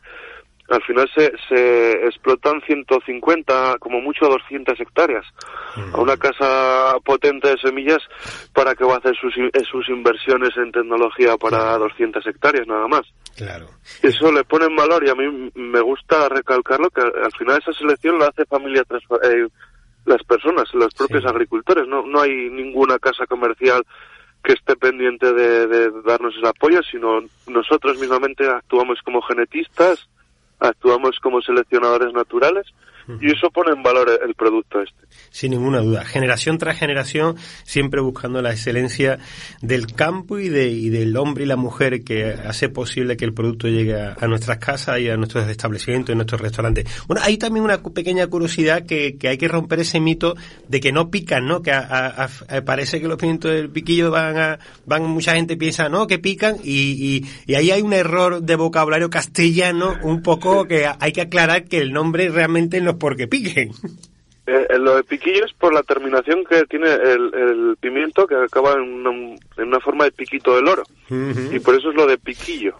al 0.68 0.82
final 0.82 1.08
se, 1.14 1.32
se 1.48 2.06
explotan 2.06 2.60
150, 2.62 3.76
como 3.80 4.00
mucho 4.00 4.26
200 4.26 4.80
hectáreas. 4.80 5.24
A 5.92 6.00
una 6.00 6.16
casa 6.16 6.94
potente 7.04 7.48
de 7.48 7.58
semillas, 7.58 7.98
¿para 8.54 8.74
que 8.74 8.84
va 8.84 8.94
a 8.94 8.98
hacer 8.98 9.14
sus, 9.16 9.34
sus 9.68 9.88
inversiones 9.88 10.56
en 10.56 10.72
tecnología 10.72 11.36
para 11.36 11.76
200 11.76 12.26
hectáreas 12.26 12.66
nada 12.66 12.88
más? 12.88 13.02
Claro. 13.36 13.66
Eso 14.02 14.32
le 14.32 14.44
pone 14.44 14.66
en 14.66 14.76
valor 14.76 15.04
y 15.04 15.10
a 15.10 15.14
mí 15.14 15.50
me 15.54 15.80
gusta 15.80 16.28
recalcarlo 16.28 16.88
que 16.90 17.02
al 17.02 17.32
final 17.36 17.58
esa 17.58 17.72
selección 17.72 18.18
la 18.18 18.28
hace 18.28 18.46
familia 18.46 18.84
eh, 19.22 19.48
las 20.06 20.22
personas, 20.22 20.72
los 20.72 20.94
propios 20.94 21.26
agricultores. 21.26 21.86
No, 21.86 22.06
no 22.06 22.22
hay 22.22 22.48
ninguna 22.50 22.98
casa 22.98 23.26
comercial 23.26 23.82
que 24.42 24.52
esté 24.52 24.76
pendiente 24.76 25.32
de, 25.32 25.66
de 25.66 25.90
darnos 26.06 26.34
el 26.36 26.46
apoyo, 26.46 26.82
sino 26.82 27.20
nosotros 27.48 27.98
mismamente 27.98 28.46
actuamos 28.46 29.00
como 29.02 29.22
genetistas, 29.22 30.08
actuamos 30.60 31.18
como 31.20 31.42
seleccionadores 31.42 32.12
naturales 32.12 32.66
y 33.20 33.32
eso 33.32 33.50
pone 33.50 33.72
en 33.72 33.82
valor 33.82 34.08
el 34.26 34.34
producto 34.34 34.80
este. 34.80 35.04
Sin 35.30 35.50
ninguna 35.50 35.80
duda. 35.80 36.04
Generación 36.04 36.58
tras 36.58 36.78
generación, 36.78 37.36
siempre 37.64 38.00
buscando 38.00 38.40
la 38.40 38.52
excelencia 38.52 39.18
del 39.60 39.92
campo 39.92 40.38
y, 40.38 40.48
de, 40.48 40.68
y 40.68 40.88
del 40.88 41.16
hombre 41.16 41.44
y 41.44 41.46
la 41.46 41.56
mujer 41.56 42.02
que 42.02 42.32
hace 42.32 42.68
posible 42.68 43.16
que 43.16 43.24
el 43.24 43.34
producto 43.34 43.68
llegue 43.68 44.00
a, 44.00 44.26
nuestras 44.26 44.58
casas 44.58 45.00
y 45.00 45.08
a 45.08 45.16
nuestros 45.16 45.48
establecimientos 45.48 46.12
y 46.12 46.16
nuestros 46.16 46.40
restaurantes. 46.40 46.86
Bueno, 47.06 47.22
hay 47.24 47.36
también 47.36 47.64
una 47.64 47.82
pequeña 47.82 48.26
curiosidad 48.26 48.86
que, 48.86 49.16
que 49.18 49.28
hay 49.28 49.38
que 49.38 49.48
romper 49.48 49.80
ese 49.80 50.00
mito 50.00 50.34
de 50.68 50.80
que 50.80 50.92
no 50.92 51.10
pican, 51.10 51.46
¿no? 51.46 51.62
Que 51.62 51.72
parece 52.64 53.00
que 53.00 53.08
los 53.08 53.18
pimientos 53.18 53.50
del 53.50 53.70
piquillo 53.70 54.10
van 54.10 54.38
a, 54.38 54.58
van, 54.86 55.02
mucha 55.04 55.34
gente 55.34 55.56
piensa, 55.56 55.88
no, 55.88 56.06
que 56.06 56.18
pican 56.18 56.56
y, 56.64 56.92
y, 56.92 57.26
y 57.46 57.54
ahí 57.54 57.70
hay 57.70 57.82
un 57.82 57.92
error 57.92 58.42
de 58.42 58.56
vocabulario 58.56 59.10
castellano 59.10 59.96
un 60.02 60.22
poco 60.22 60.66
que 60.66 60.86
hay 60.98 61.12
que 61.12 61.22
aclarar 61.22 61.64
que 61.64 61.78
el 61.78 61.92
nombre 61.92 62.28
realmente 62.30 62.80
no 62.80 62.93
porque 62.98 63.26
piquen. 63.26 63.70
Eh, 64.46 64.78
lo 64.78 64.96
de 64.96 65.04
piquillo 65.04 65.46
es 65.46 65.52
por 65.54 65.72
la 65.72 65.82
terminación 65.82 66.44
que 66.44 66.64
tiene 66.64 66.92
el, 66.92 67.76
pimiento 67.80 68.26
que 68.26 68.34
acaba 68.34 68.74
en 68.74 69.06
una, 69.56 69.80
forma 69.80 70.04
de 70.04 70.12
piquito 70.12 70.54
del 70.56 70.68
oro. 70.68 70.84
Y 71.08 71.58
por 71.60 71.74
eso 71.74 71.90
es 71.90 71.96
lo 71.96 72.06
de 72.06 72.18
piquillo. 72.18 72.76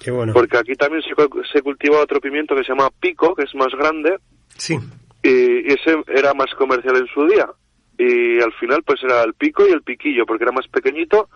Qué 0.00 0.10
bueno. 0.10 0.32
Porque 0.32 0.58
aquí 0.58 0.74
también 0.74 1.02
se, 1.02 1.10
se, 1.52 1.62
cultiva 1.62 2.00
otro 2.00 2.20
pimiento 2.20 2.54
que 2.54 2.62
se 2.62 2.70
llama 2.70 2.90
pico, 3.00 3.34
que 3.34 3.44
es 3.44 3.54
más 3.54 3.72
grande. 3.78 4.18
Sí. 4.56 4.76
Y, 5.22 5.72
ese 5.72 5.96
era 6.08 6.34
más 6.34 6.52
comercial 6.58 6.96
en 6.96 7.06
su 7.06 7.26
día. 7.26 7.48
Y 7.96 8.40
al 8.40 8.52
final 8.54 8.82
pues 8.82 9.00
era 9.04 9.22
el 9.22 9.34
pico 9.34 9.66
y 9.66 9.72
el 9.72 9.82
piquillo, 9.82 10.26
porque 10.26 10.44
era 10.44 10.52
más 10.52 10.66
pequeñito 10.66 11.28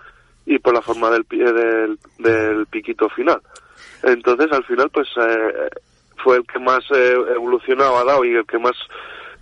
y 0.45 0.59
por 0.59 0.75
la 0.75 0.83
forma 0.83 1.11
del, 1.11 1.25
del, 1.29 1.99
del 2.19 2.67
piquito 2.67 3.09
final. 3.11 3.41
Entonces 4.03 4.51
al 4.51 4.65
final 4.65 4.91
pues 4.91 5.09
eh, 5.21 5.69
fue 6.23 6.37
el 6.37 6.47
que 6.47 6.59
más 6.59 6.85
eh, 6.91 7.15
evolucionado 7.35 7.97
ha 7.99 8.05
dado 8.05 8.25
y 8.25 8.35
el 8.35 8.47
que 8.47 8.59
más 8.59 8.77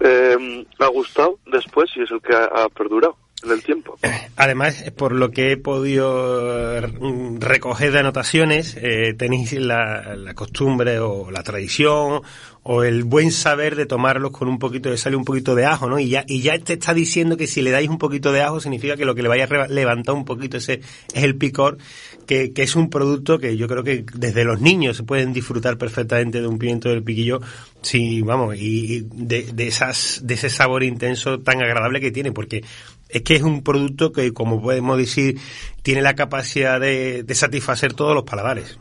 eh, 0.00 0.66
ha 0.78 0.86
gustado 0.88 1.38
después 1.46 1.90
y 1.96 2.02
es 2.02 2.10
el 2.10 2.20
que 2.20 2.34
ha, 2.34 2.68
perdurado 2.68 3.16
en 3.46 3.52
el 3.52 3.62
tiempo. 3.62 3.96
Además, 4.36 4.84
por 4.96 5.12
lo 5.12 5.30
que 5.30 5.52
he 5.52 5.56
podido 5.56 6.80
mm, 7.00 7.40
recoger 7.40 7.92
de 7.92 7.98
anotaciones, 8.00 8.76
eh, 8.80 9.14
tenéis 9.16 9.52
la, 9.54 10.16
costumbre 10.34 10.98
o 10.98 11.30
la 11.30 11.42
tradición 11.42 12.22
o 12.68 12.82
el 12.82 13.04
buen 13.04 13.30
saber 13.30 13.76
de 13.76 13.86
tomarlos 13.86 14.32
con 14.32 14.48
un 14.48 14.58
poquito 14.58 14.90
de 14.90 14.98
sal 14.98 15.12
y 15.12 15.16
un 15.16 15.24
poquito 15.24 15.54
de 15.54 15.64
ajo, 15.64 15.88
¿no? 15.88 16.00
Y 16.00 16.08
ya, 16.08 16.24
y 16.26 16.42
ya 16.42 16.58
te 16.58 16.72
está 16.72 16.94
diciendo 16.94 17.36
que 17.36 17.46
si 17.46 17.62
le 17.62 17.70
dais 17.70 17.88
un 17.88 17.98
poquito 17.98 18.32
de 18.32 18.42
ajo 18.42 18.60
significa 18.60 18.96
que 18.96 19.04
lo 19.04 19.14
que 19.14 19.22
le 19.22 19.28
vaya 19.28 19.44
a 19.44 19.68
levantar 19.68 20.16
un 20.16 20.24
poquito 20.24 20.56
ese 20.56 20.80
es 21.14 21.22
el 21.22 21.36
picor, 21.36 21.78
que, 22.26 22.52
que 22.52 22.64
es 22.64 22.74
un 22.74 22.90
producto 22.90 23.38
que 23.38 23.56
yo 23.56 23.68
creo 23.68 23.84
que 23.84 24.04
desde 24.12 24.44
los 24.44 24.60
niños 24.60 24.96
se 24.96 25.04
pueden 25.04 25.32
disfrutar 25.32 25.78
perfectamente 25.78 26.40
de 26.40 26.48
un 26.48 26.58
pimiento 26.58 26.88
del 26.88 27.04
piquillo, 27.04 27.40
sí, 27.82 28.20
vamos, 28.22 28.56
y 28.58 29.06
de, 29.12 29.44
de 29.44 29.68
esas, 29.68 30.22
de 30.24 30.34
ese 30.34 30.50
sabor 30.50 30.82
intenso 30.82 31.38
tan 31.38 31.62
agradable 31.62 32.00
que 32.00 32.10
tiene, 32.10 32.32
porque 32.32 32.64
es 33.08 33.22
que 33.22 33.34
es 33.34 33.42
un 33.42 33.62
producto 33.62 34.12
que, 34.12 34.32
como 34.32 34.60
podemos 34.60 34.98
decir, 34.98 35.38
tiene 35.82 36.02
la 36.02 36.14
capacidad 36.14 36.80
de, 36.80 37.22
de 37.22 37.34
satisfacer 37.34 37.94
todos 37.94 38.14
los 38.14 38.24
paladares. 38.24 38.78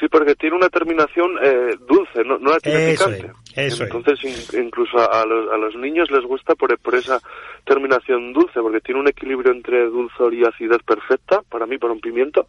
Sí, 0.00 0.08
porque 0.08 0.34
tiene 0.34 0.56
una 0.56 0.70
terminación 0.70 1.32
eh, 1.42 1.76
dulce, 1.86 2.24
no, 2.24 2.38
no 2.38 2.52
la 2.52 2.58
tiene 2.58 2.92
picante. 2.92 3.32
eso 3.54 3.84
Entonces, 3.84 4.54
incluso 4.54 4.96
a, 4.98 5.26
los, 5.26 5.52
a 5.52 5.58
los 5.58 5.76
niños 5.76 6.10
les 6.10 6.24
gusta 6.24 6.54
por, 6.54 6.76
por 6.78 6.94
esa 6.94 7.20
terminación 7.66 8.32
dulce, 8.32 8.60
porque 8.60 8.80
tiene 8.80 9.00
un 9.00 9.08
equilibrio 9.08 9.52
entre 9.52 9.84
dulzor 9.84 10.32
y 10.32 10.42
acidez 10.42 10.82
perfecta, 10.86 11.42
para 11.50 11.66
mí, 11.66 11.76
para 11.76 11.92
un 11.92 12.00
pimiento, 12.00 12.46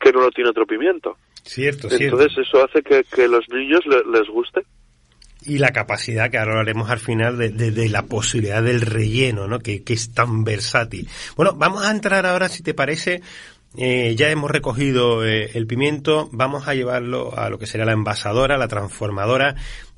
que 0.00 0.12
no 0.12 0.20
lo 0.20 0.30
tiene 0.30 0.50
otro 0.50 0.66
pimiento. 0.66 1.16
Cierto, 1.44 1.88
Entonces, 1.88 2.38
eso 2.38 2.64
hace 2.64 2.82
que, 2.82 3.04
que 3.04 3.28
los 3.28 3.48
niños 3.50 3.82
les 3.86 4.28
guste. 4.28 4.64
Y 5.46 5.58
la 5.58 5.72
capacidad, 5.72 6.30
que 6.30 6.38
ahora 6.38 6.60
haremos 6.60 6.90
al 6.90 7.00
final, 7.00 7.36
de, 7.36 7.50
de, 7.50 7.88
la 7.88 8.02
posibilidad 8.02 8.62
del 8.62 8.80
relleno, 8.80 9.46
¿no? 9.46 9.58
Que, 9.58 9.82
que 9.82 9.92
es 9.92 10.14
tan 10.14 10.44
versátil. 10.44 11.08
Bueno, 11.36 11.54
vamos 11.54 11.84
a 11.84 11.90
entrar 11.90 12.24
ahora, 12.24 12.48
si 12.48 12.62
te 12.62 12.72
parece, 12.72 13.20
eh, 13.76 14.14
ya 14.16 14.30
hemos 14.30 14.50
recogido 14.50 15.26
eh, 15.26 15.50
el 15.54 15.66
pimiento, 15.66 16.28
vamos 16.32 16.68
a 16.68 16.74
llevarlo 16.74 17.36
a 17.36 17.50
lo 17.50 17.58
que 17.58 17.66
sería 17.66 17.84
la 17.84 17.92
envasadora, 17.92 18.56
la 18.56 18.68
transformadora. 18.68 19.56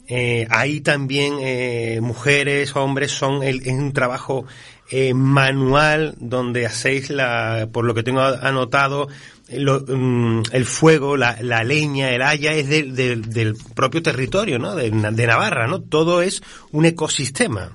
Eh, 0.09 0.47
ahí 0.51 0.81
también 0.81 1.35
eh, 1.41 2.01
mujeres, 2.01 2.77
hombres, 2.77 3.11
son 3.11 3.43
el, 3.43 3.63
es 3.63 3.73
un 3.73 3.93
trabajo 3.93 4.47
eh, 4.89 5.15
manual 5.15 6.15
donde 6.19 6.65
hacéis 6.65 7.11
la, 7.11 7.69
por 7.73 7.85
lo 7.85 7.93
que 7.93 8.05
tengo 8.05 8.21
anotado, 8.21 9.09
lo, 9.51 9.81
mm, 9.81 10.43
el 10.53 10.65
fuego, 10.65 11.17
la, 11.17 11.37
la, 11.41 11.63
leña, 11.63 12.11
el 12.11 12.23
haya 12.23 12.53
es 12.53 12.69
de, 12.69 13.17
del 13.17 13.55
propio 13.75 14.03
territorio, 14.03 14.59
¿no? 14.59 14.75
De, 14.75 14.91
de 14.91 15.27
Navarra, 15.27 15.67
¿no? 15.67 15.83
Todo 15.83 16.23
es 16.23 16.43
un 16.73 16.85
ecosistema. 16.85 17.71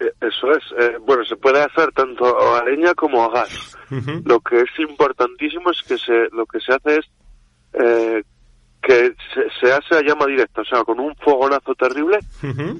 Eh, 0.00 0.12
eso 0.20 0.50
es. 0.52 0.64
Eh, 0.78 0.96
bueno, 1.06 1.24
se 1.24 1.36
puede 1.36 1.62
hacer 1.62 1.92
tanto 1.92 2.24
a 2.56 2.64
leña 2.64 2.94
como 2.94 3.24
a 3.24 3.30
gas. 3.30 3.76
Lo 4.24 4.40
que 4.40 4.56
es 4.56 4.70
importantísimo 4.78 5.70
es 5.70 5.82
que 5.82 5.98
se, 5.98 6.28
lo 6.32 6.46
que 6.46 6.60
se 6.60 6.72
hace 6.72 6.98
es 6.98 7.06
eh, 7.74 8.22
que 8.82 9.14
se, 9.60 9.70
hace 9.70 9.96
a 9.96 10.00
llama 10.00 10.24
directa, 10.26 10.62
o 10.62 10.64
sea, 10.64 10.82
con 10.82 10.98
un 10.98 11.14
fogonazo 11.16 11.74
terrible 11.74 12.18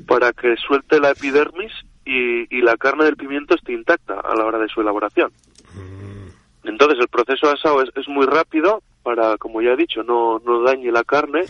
para 0.08 0.32
que 0.32 0.56
suelte 0.56 0.98
la 0.98 1.10
epidermis 1.10 1.70
y, 2.06 2.56
y, 2.56 2.62
la 2.62 2.78
carne 2.78 3.04
del 3.04 3.16
pimiento 3.16 3.54
esté 3.54 3.74
intacta 3.74 4.20
a 4.20 4.34
la 4.34 4.46
hora 4.46 4.58
de 4.58 4.68
su 4.68 4.80
elaboración. 4.80 5.30
Mm. 5.74 6.21
Entonces 6.64 6.98
el 7.00 7.08
proceso 7.08 7.46
de 7.46 7.54
asado 7.54 7.82
es, 7.82 7.90
es, 7.96 8.08
muy 8.08 8.26
rápido 8.26 8.82
para, 9.02 9.36
como 9.36 9.60
ya 9.62 9.72
he 9.72 9.76
dicho, 9.76 10.02
no, 10.02 10.40
no 10.44 10.62
dañe 10.62 10.92
la 10.92 11.04
carne 11.04 11.44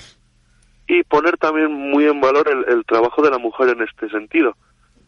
y 0.86 1.02
poner 1.04 1.36
también 1.36 1.72
muy 1.72 2.06
en 2.06 2.20
valor 2.20 2.48
el, 2.66 2.84
trabajo 2.84 3.22
de 3.22 3.30
la 3.30 3.38
mujer 3.38 3.70
en 3.70 3.82
este 3.82 4.08
sentido. 4.08 4.56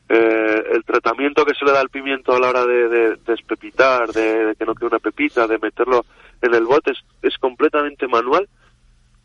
Eh, 0.08 0.64
el 0.72 0.84
tratamiento 0.84 1.46
que 1.46 1.54
se 1.54 1.64
le 1.64 1.72
da 1.72 1.80
al 1.80 1.88
pimiento 1.88 2.34
a 2.34 2.38
la 2.38 2.50
hora 2.50 2.66
de, 2.66 2.88
de, 2.88 3.16
despepitar, 3.26 4.12
de, 4.12 4.54
que 4.58 4.66
no 4.66 4.74
quede 4.74 4.88
una 4.88 4.98
pepita, 4.98 5.46
de 5.46 5.58
meterlo 5.58 6.04
en 6.42 6.54
el 6.54 6.64
bote, 6.64 6.92
es 7.22 7.38
completamente 7.38 8.06
manual 8.06 8.46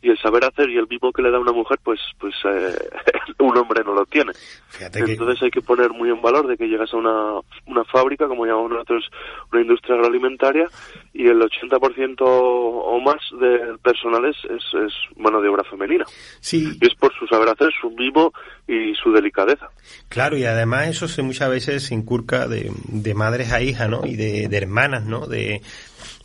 y 0.02 0.10
el 0.10 0.18
saber 0.18 0.44
hacer 0.44 0.70
y 0.70 0.78
el 0.78 0.88
mismo 0.88 1.12
que 1.12 1.22
le 1.22 1.30
da 1.30 1.38
una 1.38 1.52
mujer, 1.52 1.78
pues, 1.82 2.00
pues 2.18 2.34
eh, 2.44 2.74
un 3.38 3.56
hombre 3.56 3.82
no 3.84 3.94
lo 3.94 4.06
tiene. 4.06 4.32
Entonces 4.80 5.42
hay 5.42 5.50
que 5.50 5.60
poner 5.60 5.90
muy 5.90 6.08
en 6.08 6.22
valor 6.22 6.46
de 6.46 6.56
que 6.56 6.66
llegas 6.66 6.92
a 6.94 6.96
una, 6.96 7.40
una 7.66 7.84
fábrica, 7.84 8.26
como 8.26 8.46
llamamos 8.46 8.70
nosotros, 8.70 9.10
una 9.52 9.62
industria 9.62 9.96
agroalimentaria, 9.96 10.66
y 11.12 11.26
el 11.26 11.40
80% 11.40 12.16
o 12.22 13.00
más 13.00 13.20
del 13.38 13.78
personal 13.78 14.24
es, 14.24 14.36
es, 14.50 14.94
mano 15.16 15.40
de 15.40 15.48
obra 15.48 15.64
femenina. 15.64 16.04
Sí. 16.40 16.78
Y 16.80 16.86
es 16.86 16.94
por 16.94 17.12
su 17.14 17.26
saber 17.26 17.48
hacer, 17.48 17.70
su 17.80 17.90
mimo 17.90 18.32
y 18.66 18.94
su 18.94 19.12
delicadeza. 19.12 19.68
Claro, 20.08 20.36
y 20.36 20.44
además 20.44 20.88
eso 20.88 21.08
se 21.08 21.22
muchas 21.22 21.50
veces 21.50 21.84
se 21.84 21.94
incurca 21.94 22.48
de, 22.48 22.70
de 22.88 23.14
madres 23.14 23.52
a 23.52 23.60
hijas, 23.60 23.88
¿no? 23.88 24.06
Y 24.06 24.16
de, 24.16 24.48
de 24.48 24.56
hermanas, 24.56 25.04
¿no? 25.04 25.26
De, 25.26 25.60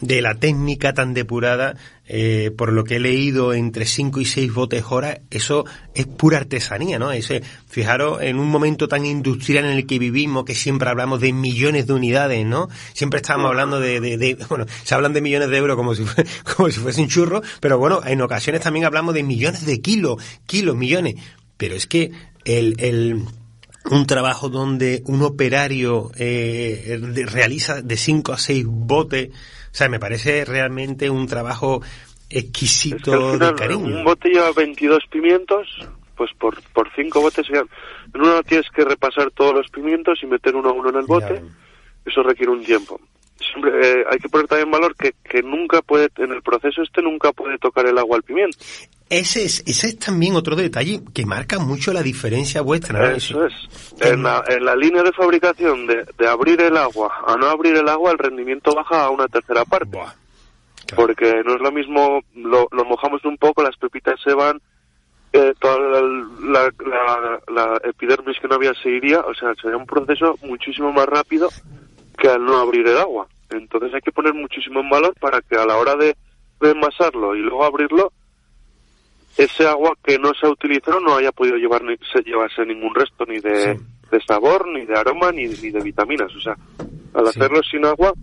de 0.01 0.21
la 0.21 0.35
técnica 0.35 0.93
tan 0.93 1.13
depurada, 1.13 1.77
eh, 2.05 2.51
por 2.55 2.73
lo 2.73 2.83
que 2.83 2.97
he 2.97 2.99
leído, 2.99 3.53
entre 3.53 3.85
5 3.85 4.19
y 4.19 4.25
6 4.25 4.53
botes 4.53 4.83
hora, 4.89 5.21
eso 5.31 5.65
es 5.93 6.05
pura 6.05 6.37
artesanía, 6.37 6.99
¿no? 6.99 7.11
Ese, 7.11 7.41
fijaros, 7.67 8.21
en 8.21 8.37
un 8.37 8.49
momento 8.49 8.87
tan 8.87 9.05
industrial 9.05 9.65
en 9.65 9.71
el 9.71 9.87
que 9.87 9.97
vivimos, 9.97 10.43
que 10.43 10.53
siempre 10.53 10.89
hablamos 10.89 11.21
de 11.21 11.31
millones 11.31 11.87
de 11.87 11.93
unidades, 11.93 12.45
¿no? 12.45 12.67
Siempre 12.93 13.21
estamos 13.21 13.47
hablando 13.47 13.79
de, 13.79 14.01
de, 14.01 14.37
bueno, 14.49 14.65
se 14.83 14.95
hablan 14.95 15.13
de 15.13 15.21
millones 15.21 15.49
de 15.49 15.57
euros 15.57 15.77
como 15.77 15.95
si, 15.95 16.03
como 16.55 16.69
si 16.69 16.79
fuese 16.79 17.01
un 17.01 17.07
churro, 17.07 17.41
pero 17.61 17.77
bueno, 17.77 18.01
en 18.05 18.21
ocasiones 18.21 18.61
también 18.61 18.85
hablamos 18.85 19.13
de 19.13 19.23
millones 19.23 19.65
de 19.65 19.81
kilos, 19.81 20.21
kilos, 20.45 20.75
millones. 20.75 21.15
Pero 21.57 21.75
es 21.75 21.87
que 21.87 22.11
el 22.43 23.25
un 23.91 24.05
trabajo 24.07 24.49
donde 24.49 25.03
un 25.05 25.21
operario 25.21 26.11
eh, 26.17 26.99
realiza 27.27 27.81
de 27.81 27.97
5 27.97 28.33
a 28.33 28.37
6 28.37 28.65
botes, 28.67 29.29
o 29.29 29.77
sea, 29.77 29.89
me 29.89 29.99
parece 29.99 30.45
realmente 30.45 31.09
un 31.09 31.27
trabajo 31.27 31.81
exquisito 32.29 33.37
de 33.37 33.53
cariño. 33.53 33.97
Un 33.97 34.03
bote 34.03 34.29
lleva 34.29 34.51
22 34.51 34.99
pimientos, 35.09 35.67
pues 36.15 36.31
por, 36.39 36.61
por 36.73 36.89
cinco 36.95 37.21
botes, 37.21 37.47
en 37.49 37.67
uno 38.13 38.41
tienes 38.43 38.69
que 38.69 38.83
repasar 38.83 39.31
todos 39.31 39.53
los 39.53 39.69
pimientos 39.69 40.19
y 40.23 40.25
meter 40.25 40.55
uno 40.55 40.69
a 40.69 40.73
uno 40.73 40.89
en 40.89 40.95
el 40.95 41.05
bote, 41.05 41.41
eso 42.05 42.23
requiere 42.23 42.51
un 42.51 42.63
tiempo. 42.63 42.99
Siempre 43.37 43.71
eh, 43.81 44.05
hay 44.09 44.17
que 44.17 44.29
poner 44.29 44.47
también 44.47 44.71
valor 44.71 44.95
que, 44.95 45.13
que 45.23 45.43
nunca 45.43 45.81
puede, 45.81 46.09
en 46.17 46.31
el 46.31 46.41
proceso 46.41 46.81
este 46.81 47.01
nunca 47.01 47.31
puede 47.33 47.57
tocar 47.57 47.85
el 47.85 47.97
agua 47.97 48.17
al 48.17 48.23
pimiento. 48.23 48.57
Ese 49.09 49.45
es, 49.45 49.63
ese 49.67 49.87
es 49.87 49.99
también 49.99 50.35
otro 50.35 50.55
detalle 50.55 51.01
que 51.13 51.27
marca 51.27 51.59
mucho 51.59 51.93
la 51.93 52.01
diferencia 52.01 52.61
vuestra. 52.61 53.13
Eso 53.13 53.45
es. 53.45 53.53
En 54.01 54.23
la, 54.23 54.43
en 54.47 54.65
la 54.65 54.75
línea 54.75 55.03
de 55.03 55.11
fabricación 55.11 55.85
de, 55.85 56.05
de, 56.17 56.27
abrir 56.27 56.59
el 56.61 56.75
agua 56.75 57.13
a 57.25 57.35
no 57.35 57.45
abrir 57.45 57.75
el 57.75 57.87
agua, 57.87 58.11
el 58.11 58.17
rendimiento 58.17 58.73
baja 58.73 59.05
a 59.05 59.09
una 59.11 59.27
tercera 59.27 59.63
parte. 59.63 59.99
Porque 60.95 61.43
no 61.45 61.55
es 61.55 61.61
lo 61.61 61.71
mismo, 61.71 62.21
lo, 62.35 62.67
lo, 62.71 62.85
mojamos 62.85 63.23
un 63.25 63.37
poco, 63.37 63.63
las 63.63 63.77
pepitas 63.77 64.19
se 64.23 64.33
van, 64.33 64.59
eh, 65.33 65.53
toda 65.59 65.79
la, 65.79 66.71
la, 66.79 67.39
la, 67.47 67.81
epidermis 67.83 68.39
que 68.39 68.47
no 68.47 68.55
había 68.55 68.73
se 68.73 68.89
iría, 68.89 69.19
o 69.19 69.33
sea, 69.33 69.53
sería 69.61 69.77
un 69.77 69.85
proceso 69.85 70.37
muchísimo 70.43 70.91
más 70.91 71.05
rápido 71.07 71.49
que 72.17 72.29
al 72.29 72.43
no 72.43 72.57
abrir 72.57 72.87
el 72.87 72.97
agua. 72.97 73.27
Entonces 73.49 73.93
hay 73.93 74.01
que 74.01 74.11
poner 74.11 74.33
muchísimo 74.33 74.79
en 74.79 74.89
valor 74.89 75.13
para 75.19 75.41
que 75.41 75.55
a 75.55 75.65
la 75.65 75.77
hora 75.77 75.95
de, 75.95 76.15
de 76.61 76.71
envasarlo 76.71 77.35
y 77.35 77.39
luego 77.39 77.65
abrirlo, 77.65 78.11
ese 79.37 79.67
agua 79.67 79.93
que 80.03 80.17
no 80.17 80.33
se 80.33 80.45
ha 80.45 80.49
utilizado 80.49 80.99
no 80.99 81.15
haya 81.15 81.31
podido 81.31 81.57
llevar 81.57 81.83
ni, 81.83 81.95
llevarse 82.23 82.65
ningún 82.65 82.93
resto 82.95 83.25
ni 83.25 83.39
de, 83.39 83.79
sabor, 84.25 84.67
ni 84.67 84.85
de 84.85 84.97
aroma, 84.97 85.31
ni, 85.31 85.45
ni, 85.47 85.71
de 85.71 85.81
vitaminas. 85.81 86.33
O 86.35 86.39
sea, 86.39 86.55
al 87.13 87.27
hacerlo 87.27 87.61
sin 87.63 87.85
agua, 87.85 88.13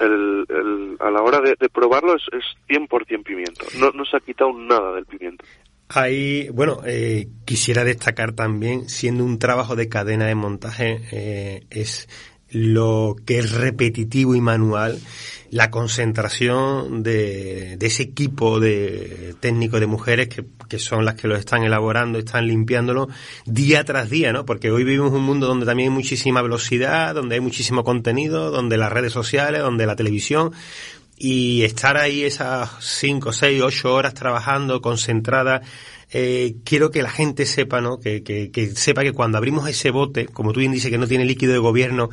el, 0.00 0.44
el, 0.48 0.96
a 1.00 1.10
la 1.10 1.22
hora 1.22 1.40
de, 1.40 1.68
probarlo 1.68 2.14
es, 2.14 2.22
es 2.32 2.44
100% 2.68 3.22
pimiento. 3.24 3.64
No, 3.78 3.90
no 3.90 4.04
se 4.04 4.16
ha 4.16 4.20
quitado 4.20 4.52
nada 4.52 4.94
del 4.94 5.06
pimiento. 5.06 5.44
Ahí, 5.88 6.48
bueno, 6.48 6.80
eh, 6.84 7.28
quisiera 7.44 7.84
destacar 7.84 8.32
también, 8.32 8.88
siendo 8.88 9.24
un 9.24 9.38
trabajo 9.38 9.76
de 9.76 9.88
cadena 9.88 10.26
de 10.26 10.34
montaje, 10.34 11.00
eh, 11.12 11.66
es 11.70 12.08
lo 12.56 13.16
que 13.26 13.38
es 13.38 13.52
repetitivo 13.52 14.34
y 14.34 14.40
manual, 14.40 14.98
la 15.50 15.70
concentración 15.70 17.02
de, 17.02 17.76
ese 17.80 18.04
equipo 18.04 18.60
de 18.60 19.34
técnicos 19.40 19.78
de 19.78 19.86
mujeres 19.86 20.28
que, 20.28 20.44
que, 20.66 20.78
son 20.78 21.04
las 21.04 21.16
que 21.16 21.28
lo 21.28 21.36
están 21.36 21.64
elaborando, 21.64 22.18
están 22.18 22.46
limpiándolo 22.46 23.08
día 23.44 23.84
tras 23.84 24.08
día, 24.08 24.32
¿no? 24.32 24.46
Porque 24.46 24.70
hoy 24.70 24.84
vivimos 24.84 25.12
un 25.12 25.22
mundo 25.22 25.46
donde 25.46 25.66
también 25.66 25.90
hay 25.90 25.94
muchísima 25.94 26.40
velocidad, 26.40 27.14
donde 27.14 27.34
hay 27.34 27.40
muchísimo 27.42 27.84
contenido, 27.84 28.50
donde 28.50 28.78
las 28.78 28.90
redes 28.90 29.12
sociales, 29.12 29.60
donde 29.60 29.84
la 29.86 29.94
televisión, 29.94 30.52
y 31.18 31.62
estar 31.62 31.98
ahí 31.98 32.24
esas 32.24 32.70
cinco, 32.80 33.32
seis, 33.32 33.62
ocho 33.62 33.92
horas 33.94 34.14
trabajando 34.14 34.80
concentrada 34.80 35.60
eh, 36.12 36.56
quiero 36.64 36.90
que 36.90 37.02
la 37.02 37.10
gente 37.10 37.46
sepa, 37.46 37.80
¿no? 37.80 37.98
Que, 37.98 38.22
que, 38.22 38.50
que, 38.50 38.68
sepa 38.70 39.02
que 39.02 39.12
cuando 39.12 39.38
abrimos 39.38 39.68
ese 39.68 39.90
bote, 39.90 40.26
como 40.26 40.52
tú 40.52 40.60
bien 40.60 40.72
dices 40.72 40.90
que 40.90 40.98
no 40.98 41.06
tiene 41.06 41.24
líquido 41.24 41.52
de 41.52 41.58
gobierno, 41.58 42.10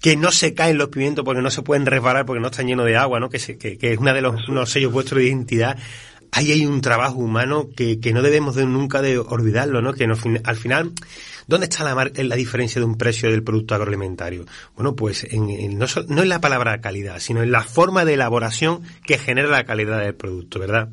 que 0.00 0.16
no 0.16 0.30
se 0.30 0.54
caen 0.54 0.78
los 0.78 0.88
pimientos 0.88 1.24
porque 1.24 1.42
no 1.42 1.50
se 1.50 1.62
pueden 1.62 1.86
resbalar 1.86 2.26
porque 2.26 2.40
no 2.40 2.48
están 2.48 2.66
llenos 2.66 2.86
de 2.86 2.96
agua, 2.96 3.20
¿no? 3.20 3.28
Que, 3.28 3.38
que, 3.38 3.78
que 3.78 3.92
es 3.92 3.98
una 3.98 4.14
de 4.14 4.22
los 4.22 4.48
unos 4.48 4.70
sellos 4.70 4.92
vuestros 4.92 5.20
de 5.20 5.28
identidad. 5.28 5.78
Ahí 6.32 6.52
hay 6.52 6.66
un 6.66 6.80
trabajo 6.80 7.18
humano 7.18 7.68
que, 7.74 8.00
que 8.00 8.12
no 8.12 8.20
debemos 8.20 8.56
de 8.56 8.66
nunca 8.66 9.00
de 9.00 9.18
olvidarlo, 9.18 9.80
¿no? 9.80 9.92
Que 9.92 10.04
al 10.44 10.56
final, 10.56 10.92
¿dónde 11.46 11.66
está 11.66 11.84
la, 11.84 12.10
la 12.14 12.36
diferencia 12.36 12.80
de 12.80 12.84
un 12.84 12.98
precio 12.98 13.30
del 13.30 13.42
producto 13.42 13.74
agroalimentario? 13.74 14.44
Bueno, 14.74 14.96
pues 14.96 15.24
en, 15.30 15.78
no, 15.78 15.86
no 16.08 16.22
en 16.22 16.28
la 16.28 16.40
palabra 16.40 16.80
calidad, 16.80 17.20
sino 17.20 17.42
en 17.42 17.52
la 17.52 17.62
forma 17.62 18.04
de 18.04 18.14
elaboración 18.14 18.82
que 19.06 19.18
genera 19.18 19.48
la 19.48 19.64
calidad 19.64 20.00
del 20.00 20.14
producto, 20.14 20.58
¿verdad? 20.58 20.90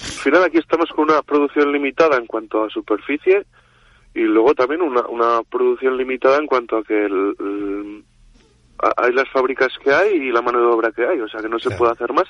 Mm. 0.00 0.04
Al 0.04 0.22
final 0.22 0.44
aquí 0.44 0.58
estamos 0.58 0.90
con 0.90 1.10
una 1.10 1.22
producción 1.22 1.72
limitada 1.72 2.16
en 2.16 2.26
cuanto 2.26 2.64
a 2.64 2.70
superficie 2.70 3.44
y 4.14 4.22
luego 4.22 4.54
también 4.54 4.82
una, 4.82 5.06
una 5.06 5.42
producción 5.42 5.96
limitada 5.96 6.38
en 6.38 6.46
cuanto 6.46 6.78
a 6.78 6.84
que 6.84 7.08
hay 8.96 9.12
las 9.12 9.28
fábricas 9.30 9.72
que 9.82 9.92
hay 9.92 10.14
y 10.14 10.30
la 10.30 10.42
mano 10.42 10.60
de 10.60 10.66
obra 10.66 10.92
que 10.92 11.06
hay, 11.06 11.20
o 11.20 11.28
sea 11.28 11.40
que 11.40 11.48
no 11.48 11.58
se 11.58 11.70
puede 11.70 11.92
hacer 11.92 12.12
más 12.12 12.26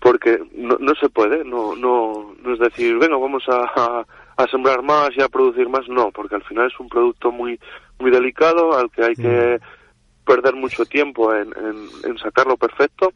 porque 0.00 0.42
no, 0.54 0.78
no 0.80 0.94
se 0.94 1.10
puede, 1.10 1.44
no, 1.44 1.76
no, 1.76 2.34
no 2.42 2.54
es 2.54 2.58
decir, 2.58 2.96
venga, 2.98 3.18
vamos 3.18 3.44
a, 3.48 4.04
a, 4.36 4.46
sembrar 4.48 4.82
más 4.82 5.10
y 5.14 5.20
a 5.20 5.28
producir 5.28 5.68
más, 5.68 5.86
no, 5.88 6.10
porque 6.10 6.36
al 6.36 6.42
final 6.44 6.68
es 6.68 6.80
un 6.80 6.88
producto 6.88 7.30
muy, 7.30 7.60
muy 7.98 8.10
delicado 8.10 8.78
al 8.78 8.90
que 8.90 9.04
hay 9.04 9.14
que 9.14 9.60
perder 10.24 10.54
mucho 10.54 10.86
tiempo 10.86 11.34
en, 11.34 11.52
en 12.04 12.16
sacarlo 12.16 12.56
perfecto 12.56 13.12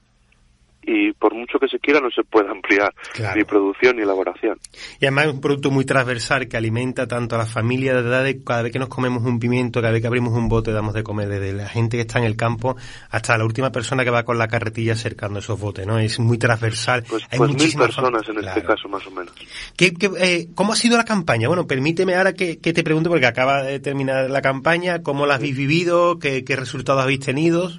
y 0.86 1.12
por 1.12 1.34
mucho 1.34 1.58
que 1.58 1.68
se 1.68 1.78
quiera 1.78 2.00
no 2.00 2.10
se 2.10 2.22
puede 2.24 2.50
ampliar 2.50 2.94
ni 3.34 3.44
producción 3.44 3.96
ni 3.96 4.02
elaboración. 4.02 4.58
Y 5.00 5.06
además 5.06 5.26
es 5.26 5.32
un 5.34 5.40
producto 5.40 5.70
muy 5.70 5.84
transversal 5.84 6.48
que 6.48 6.56
alimenta 6.56 7.06
tanto 7.06 7.36
a 7.36 7.38
la 7.38 7.46
familia 7.46 7.94
de 7.94 8.00
edad 8.00 8.24
cada 8.44 8.62
vez 8.62 8.72
que 8.72 8.78
nos 8.78 8.88
comemos 8.88 9.22
un 9.24 9.38
pimiento, 9.38 9.80
cada 9.80 9.92
vez 9.92 10.00
que 10.00 10.06
abrimos 10.06 10.32
un 10.32 10.48
bote 10.48 10.72
damos 10.72 10.94
de 10.94 11.02
comer 11.02 11.28
desde 11.28 11.52
la 11.52 11.68
gente 11.68 11.96
que 11.96 12.02
está 12.02 12.18
en 12.18 12.24
el 12.24 12.36
campo 12.36 12.76
hasta 13.10 13.36
la 13.38 13.44
última 13.44 13.70
persona 13.70 14.04
que 14.04 14.10
va 14.10 14.24
con 14.24 14.38
la 14.38 14.48
carretilla 14.48 14.92
acercando 14.92 15.38
esos 15.38 15.58
botes, 15.58 15.86
¿no? 15.86 15.98
Es 15.98 16.18
muy 16.18 16.38
transversal. 16.38 17.04
Pues, 17.08 17.24
Hay 17.30 17.38
pues 17.38 17.54
mil 17.54 17.74
personas 17.74 18.22
en 18.28 18.44
este 18.44 18.62
caso 18.62 18.88
más 18.88 19.06
o 19.06 19.10
menos. 19.10 19.32
¿Qué, 19.76 19.92
eh, 20.18 20.48
¿Cómo 20.54 20.72
ha 20.72 20.76
sido 20.76 20.96
la 20.96 21.04
campaña? 21.04 21.48
Bueno, 21.48 21.66
permíteme 21.66 22.14
ahora 22.14 22.32
que, 22.34 22.56
te 22.56 22.82
pregunte 22.82 23.08
porque 23.08 23.26
acaba 23.26 23.62
de 23.62 23.80
terminar 23.80 24.30
la 24.30 24.42
campaña, 24.42 25.02
¿cómo 25.02 25.26
la 25.26 25.34
habéis 25.34 25.56
vivido? 25.56 26.18
¿Qué, 26.18 26.44
qué 26.44 26.56
resultados 26.56 27.02
habéis 27.02 27.20
tenido? 27.20 27.70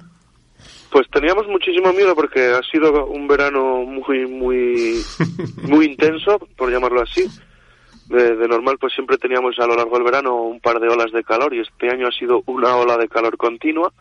Pues 0.90 1.08
teníamos 1.10 1.46
muchísimo 1.48 1.92
miedo 1.92 2.14
porque 2.14 2.46
ha 2.46 2.62
sido 2.62 3.06
un 3.06 3.26
verano 3.26 3.84
muy, 3.84 4.26
muy, 4.26 5.02
muy 5.62 5.86
intenso, 5.86 6.38
por 6.56 6.70
llamarlo 6.70 7.02
así. 7.02 7.26
De, 8.08 8.36
normal, 8.48 8.78
pues 8.78 8.92
siempre 8.92 9.18
teníamos 9.18 9.58
a 9.58 9.66
lo 9.66 9.74
largo 9.74 9.96
del 9.96 10.04
verano 10.04 10.36
un 10.42 10.60
par 10.60 10.78
de 10.78 10.88
olas 10.88 11.10
de 11.10 11.24
calor 11.24 11.52
y 11.52 11.60
este 11.60 11.90
año 11.90 12.06
ha 12.06 12.12
sido 12.12 12.42
una 12.46 12.76
ola 12.76 12.96
de 12.96 13.08
calor 13.08 13.36
continua. 13.36 13.92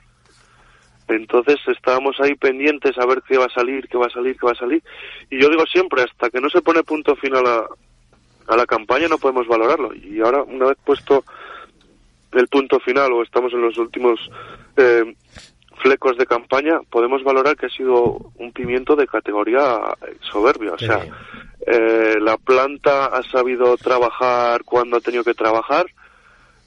Entonces 1.08 1.58
estábamos 1.68 2.20
ahí 2.20 2.36
pendientes 2.36 2.98
a 2.98 3.06
ver 3.06 3.22
qué 3.28 3.38
va 3.38 3.46
a 3.46 3.54
salir, 3.54 3.88
qué 3.88 3.98
va 3.98 4.08
a 4.08 4.12
salir, 4.12 4.38
qué 4.38 4.46
va 4.46 4.52
a 4.52 4.56
salir. 4.56 4.84
Y 5.30 5.42
yo 5.42 5.50
digo 5.50 5.66
siempre, 5.66 6.04
hasta 6.04 6.30
que 6.30 6.40
no 6.40 6.50
se 6.50 6.62
pone 6.62 6.84
punto 6.84 7.16
final 7.16 7.46
a, 7.48 7.66
a 8.48 8.56
la 8.56 8.66
campaña 8.66 9.08
no 9.08 9.18
podemos 9.18 9.48
valorarlo. 9.48 9.94
Y 9.94 10.20
ahora, 10.22 10.44
una 10.44 10.68
vez 10.68 10.78
puesto 10.84 11.24
el 12.32 12.48
punto 12.48 12.80
final 12.80 13.14
o 13.14 13.24
estamos 13.24 13.54
en 13.54 13.62
los 13.62 13.78
últimos 13.78 14.20
eh, 14.78 15.16
flecos 15.82 16.18
de 16.18 16.26
campaña, 16.26 16.80
podemos 16.90 17.24
valorar 17.24 17.56
que 17.56 17.68
ha 17.68 17.70
sido 17.70 18.32
un 18.38 18.52
pimiento 18.52 18.96
de 18.96 19.08
categoría 19.08 19.80
soberbia. 20.22 20.74
O 20.74 20.78
sea, 20.78 21.06
eh, 21.66 22.16
la 22.20 22.38
planta 22.38 23.06
ha 23.06 23.24
sabido 23.24 23.78
trabajar 23.78 24.64
cuando 24.64 24.98
ha 24.98 25.02
tenido 25.02 25.24
que 25.24 25.34
trabajar. 25.34 25.86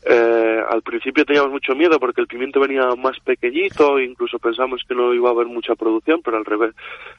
Eh, 0.05 0.61
al 0.71 0.83
principio 0.83 1.25
teníamos 1.25 1.51
mucho 1.51 1.75
miedo 1.75 1.99
porque 1.99 2.21
el 2.21 2.29
pimiento 2.29 2.61
venía 2.61 2.83
más 2.97 3.19
pequeñito, 3.21 3.99
incluso 3.99 4.39
pensamos 4.39 4.81
que 4.89 4.95
no 4.95 5.13
iba 5.13 5.29
a 5.29 5.33
haber 5.33 5.47
mucha 5.47 5.75
producción, 5.75 6.21
pero 6.25 6.37
al 6.37 6.45
revés, 6.45 6.75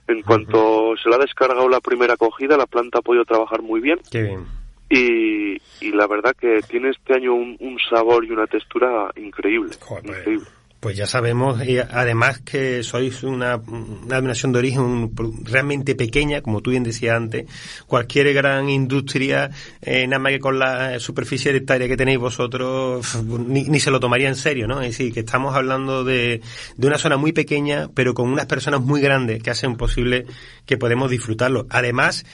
en 0.07 0.21
cuanto 0.23 0.95
se 0.97 1.09
le 1.09 1.15
ha 1.15 1.19
descargado 1.19 1.67
la 1.69 1.81
primera 1.81 2.13
acogida, 2.13 2.57
la 2.57 2.65
planta 2.65 2.99
ha 2.99 3.01
podido 3.01 3.25
trabajar 3.25 3.61
muy 3.61 3.81
bien. 3.81 3.99
Qué 4.09 4.23
bien. 4.23 4.45
y, 4.89 5.57
y 5.81 5.91
la 5.91 6.07
verdad 6.07 6.35
que 6.39 6.61
tiene 6.67 6.89
este 6.89 7.13
año 7.13 7.33
un, 7.33 7.57
un 7.59 7.77
sabor 7.89 8.25
y 8.25 8.31
una 8.31 8.47
textura 8.47 9.11
increíble. 9.17 9.75
Joder, 9.81 10.05
increíble. 10.05 10.47
Pues 10.79 10.95
ya 10.95 11.07
sabemos, 11.07 11.61
y 11.65 11.77
además 11.77 12.39
que 12.39 12.83
sois 12.83 13.23
una, 13.23 13.57
una 13.57 14.15
denominación 14.15 14.53
de 14.53 14.59
origen 14.59 15.11
realmente 15.43 15.93
pequeña, 15.93 16.41
como 16.41 16.61
tú 16.61 16.71
bien 16.71 16.83
decías 16.83 17.17
antes. 17.17 17.47
Cualquier 17.85 18.33
gran 18.33 18.69
industria, 18.69 19.49
eh, 19.81 20.07
nada 20.07 20.19
más 20.19 20.31
que 20.31 20.39
con 20.39 20.57
la 20.57 20.97
superficie 21.01 21.51
de 21.51 21.57
hectárea 21.57 21.89
que 21.89 21.97
tenéis 21.97 22.19
vosotros, 22.19 23.13
ni, 23.25 23.79
se 23.81 23.91
lo 23.91 23.99
tomaría 23.99 24.29
en 24.29 24.37
serio, 24.37 24.67
¿no? 24.67 24.81
Es 24.81 24.91
decir, 24.91 25.13
que 25.13 25.19
estamos 25.19 25.53
hablando 25.53 26.05
de, 26.05 26.39
de 26.77 26.87
una 26.87 26.97
zona 26.97 27.17
muy 27.17 27.33
pequeña, 27.33 27.89
pero 27.93 28.13
con 28.13 28.29
unas 28.29 28.45
personas 28.45 28.79
muy 28.79 29.01
grandes 29.01 29.43
que 29.43 29.49
hacen 29.49 29.75
posible 29.75 30.27
que 30.65 30.77
podemos 30.77 31.11
disfrutarlo. 31.11 31.67
Además, 31.69 32.25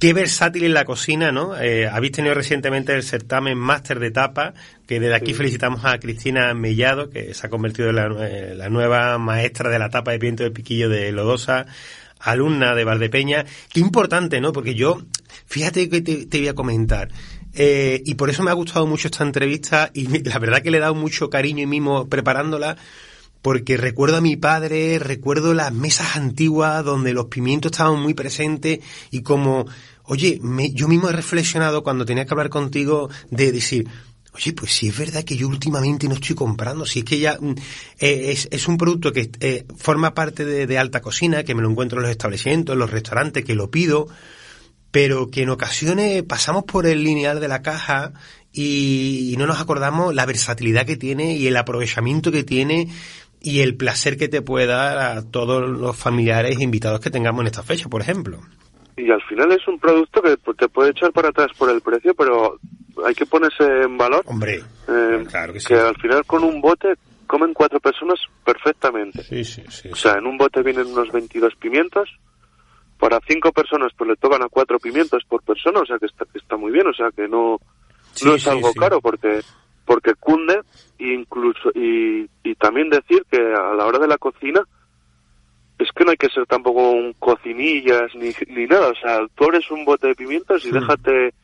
qué 0.00 0.12
versátil 0.12 0.64
en 0.64 0.74
la 0.74 0.84
cocina, 0.84 1.30
¿no? 1.30 1.56
Eh, 1.56 1.86
habéis 1.86 2.12
tenido 2.12 2.34
recientemente 2.34 2.94
el 2.94 3.02
certamen 3.02 3.58
Máster 3.58 4.00
de 4.00 4.10
Tapa, 4.10 4.54
que 4.86 5.00
desde 5.00 5.14
aquí 5.14 5.34
felicitamos 5.34 5.84
a 5.84 5.98
Cristina 5.98 6.52
Mellado, 6.54 7.10
que 7.10 7.34
se 7.34 7.46
ha 7.46 7.50
convertido 7.50 7.90
en 7.90 7.96
la, 7.96 8.08
la, 8.08 8.68
nueva 8.68 9.18
maestra 9.18 9.70
de 9.70 9.78
la 9.78 9.90
tapa 9.90 10.12
de 10.12 10.18
viento 10.18 10.42
del 10.42 10.52
piquillo 10.52 10.88
de 10.88 11.12
Lodosa, 11.12 11.66
alumna 12.18 12.74
de 12.74 12.84
Valdepeña. 12.84 13.44
Qué 13.72 13.80
importante, 13.80 14.40
¿no? 14.40 14.52
Porque 14.52 14.74
yo, 14.74 15.02
fíjate 15.46 15.88
que 15.88 16.00
te, 16.00 16.26
te 16.26 16.38
voy 16.38 16.48
a 16.48 16.54
comentar. 16.54 17.08
Eh, 17.54 18.02
y 18.04 18.14
por 18.14 18.30
eso 18.30 18.42
me 18.42 18.50
ha 18.50 18.54
gustado 18.54 18.86
mucho 18.86 19.08
esta 19.08 19.24
entrevista 19.24 19.90
y 19.92 20.06
la 20.28 20.38
verdad 20.38 20.62
que 20.62 20.70
le 20.70 20.78
he 20.78 20.80
dado 20.80 20.94
mucho 20.94 21.28
cariño 21.28 21.62
y 21.62 21.66
mimo 21.66 22.08
preparándola 22.08 22.76
porque 23.42 23.76
recuerdo 23.76 24.16
a 24.16 24.20
mi 24.20 24.36
padre, 24.36 25.00
recuerdo 25.00 25.52
las 25.52 25.72
mesas 25.72 26.16
antiguas 26.16 26.84
donde 26.84 27.12
los 27.12 27.26
pimientos 27.26 27.72
estaban 27.72 28.00
muy 28.00 28.14
presentes 28.14 28.78
y 29.10 29.22
como, 29.22 29.66
oye, 30.04 30.38
me, 30.40 30.72
yo 30.72 30.86
mismo 30.86 31.10
he 31.10 31.12
reflexionado 31.12 31.82
cuando 31.82 32.04
tenía 32.04 32.24
que 32.24 32.32
hablar 32.32 32.50
contigo 32.50 33.10
de 33.30 33.50
decir, 33.50 33.88
oye, 34.34 34.52
pues 34.52 34.72
si 34.72 34.88
es 34.88 34.96
verdad 34.96 35.24
que 35.24 35.36
yo 35.36 35.46
últimamente 35.48 36.08
no 36.08 36.14
estoy 36.14 36.34
comprando, 36.34 36.86
si 36.86 37.00
es 37.00 37.04
que 37.04 37.18
ya 37.18 37.38
eh, 37.98 38.30
es, 38.30 38.48
es, 38.50 38.68
un 38.68 38.78
producto 38.78 39.12
que 39.12 39.30
eh, 39.40 39.66
forma 39.76 40.14
parte 40.14 40.44
de, 40.44 40.66
de, 40.66 40.78
alta 40.78 41.00
cocina, 41.00 41.44
que 41.44 41.54
me 41.54 41.62
lo 41.62 41.70
encuentro 41.70 41.98
en 41.98 42.02
los 42.02 42.10
establecimientos, 42.10 42.72
en 42.72 42.78
los 42.78 42.90
restaurantes, 42.90 43.44
que 43.44 43.54
lo 43.54 43.70
pido, 43.70 44.08
pero 44.90 45.30
que 45.30 45.42
en 45.42 45.50
ocasiones 45.50 46.22
pasamos 46.22 46.64
por 46.64 46.86
el 46.86 47.04
lineal 47.04 47.40
de 47.40 47.48
la 47.48 47.62
caja 47.62 48.12
y, 48.52 49.30
y 49.32 49.36
no 49.36 49.46
nos 49.46 49.60
acordamos 49.60 50.14
la 50.14 50.26
versatilidad 50.26 50.86
que 50.86 50.96
tiene 50.96 51.36
y 51.36 51.46
el 51.46 51.56
aprovechamiento 51.56 52.32
que 52.32 52.44
tiene 52.44 52.88
y 53.40 53.60
el 53.60 53.76
placer 53.76 54.16
que 54.16 54.28
te 54.28 54.40
puede 54.40 54.66
dar 54.66 54.98
a 54.98 55.22
todos 55.22 55.68
los 55.68 55.96
familiares 55.96 56.58
e 56.58 56.62
invitados 56.62 57.00
que 57.00 57.10
tengamos 57.10 57.40
en 57.42 57.48
esta 57.48 57.62
fecha, 57.62 57.88
por 57.88 58.00
ejemplo. 58.00 58.40
Y 58.96 59.10
al 59.10 59.22
final 59.22 59.50
es 59.52 59.66
un 59.66 59.78
producto 59.78 60.20
que 60.20 60.36
te 60.36 60.68
puede 60.68 60.90
echar 60.90 61.12
para 61.12 61.30
atrás 61.30 61.48
por 61.56 61.70
el 61.70 61.80
precio, 61.80 62.14
pero 62.14 62.58
hay 63.04 63.14
que 63.14 63.26
ponerse 63.26 63.64
en 63.64 63.96
valor. 63.96 64.22
Hombre, 64.26 64.62
eh, 64.88 65.24
claro 65.28 65.52
que 65.52 65.60
sí. 65.60 65.68
Que 65.68 65.80
al 65.80 65.96
final 65.96 66.24
con 66.26 66.44
un 66.44 66.60
bote 66.60 66.94
comen 67.26 67.54
cuatro 67.54 67.80
personas 67.80 68.20
perfectamente. 68.44 69.22
Sí, 69.22 69.44
sí, 69.44 69.62
sí. 69.70 69.88
O 69.90 69.96
sea, 69.96 70.18
en 70.18 70.26
un 70.26 70.36
bote 70.36 70.62
vienen 70.62 70.88
unos 70.88 71.10
22 71.10 71.54
pimientos. 71.56 72.08
Para 72.98 73.18
cinco 73.26 73.50
personas 73.50 73.90
pues 73.96 74.10
le 74.10 74.16
tocan 74.16 74.42
a 74.42 74.48
cuatro 74.48 74.78
pimientos 74.78 75.24
por 75.26 75.42
persona, 75.42 75.80
o 75.80 75.86
sea 75.86 75.98
que 75.98 76.06
está, 76.06 76.24
que 76.26 76.38
está 76.38 76.56
muy 76.56 76.70
bien, 76.70 76.86
o 76.86 76.94
sea 76.94 77.10
que 77.10 77.26
no, 77.26 77.58
no 78.24 78.34
es 78.34 78.46
algo 78.46 78.72
caro 78.74 79.00
porque 79.00 79.40
porque 79.84 80.14
cunde 80.14 80.60
incluso 80.98 81.70
y, 81.74 82.28
y 82.44 82.54
también 82.54 82.90
decir 82.90 83.24
que 83.28 83.38
a 83.38 83.74
la 83.74 83.86
hora 83.86 83.98
de 83.98 84.06
la 84.06 84.18
cocina 84.18 84.62
que 85.94 86.04
no 86.04 86.10
hay 86.10 86.16
que 86.16 86.28
ser 86.28 86.46
tampoco 86.46 86.90
un 86.90 87.12
cocinillas 87.18 88.14
ni, 88.14 88.30
ni 88.54 88.66
nada, 88.66 88.88
o 88.88 88.94
sea, 88.94 89.20
tú 89.34 89.44
abres 89.44 89.70
un 89.70 89.84
bote 89.84 90.08
de 90.08 90.14
pimientos 90.14 90.64
y 90.64 90.70
déjate 90.70 91.34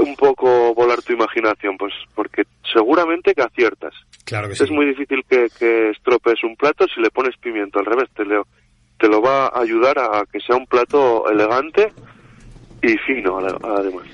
un 0.00 0.16
poco 0.16 0.74
volar 0.74 1.02
tu 1.02 1.12
imaginación, 1.12 1.76
pues 1.76 1.92
porque 2.14 2.44
seguramente 2.72 3.34
que 3.34 3.42
aciertas. 3.42 3.92
Claro 4.24 4.48
que 4.48 4.54
sí. 4.56 4.64
Es 4.64 4.70
muy 4.70 4.86
difícil 4.86 5.22
que, 5.28 5.48
que 5.58 5.90
estropees 5.90 6.42
un 6.44 6.56
plato 6.56 6.86
si 6.92 7.00
le 7.00 7.10
pones 7.10 7.36
pimiento 7.36 7.78
al 7.78 7.84
revés, 7.86 8.08
te 8.16 8.24
lo, 8.24 8.46
te 8.98 9.08
lo 9.08 9.20
va 9.20 9.46
a 9.48 9.60
ayudar 9.60 9.98
a 9.98 10.24
que 10.32 10.40
sea 10.40 10.56
un 10.56 10.66
plato 10.66 11.30
elegante 11.30 11.92
y 12.82 12.96
fino 12.98 13.38
ade- 13.38 13.58
además. 13.62 14.06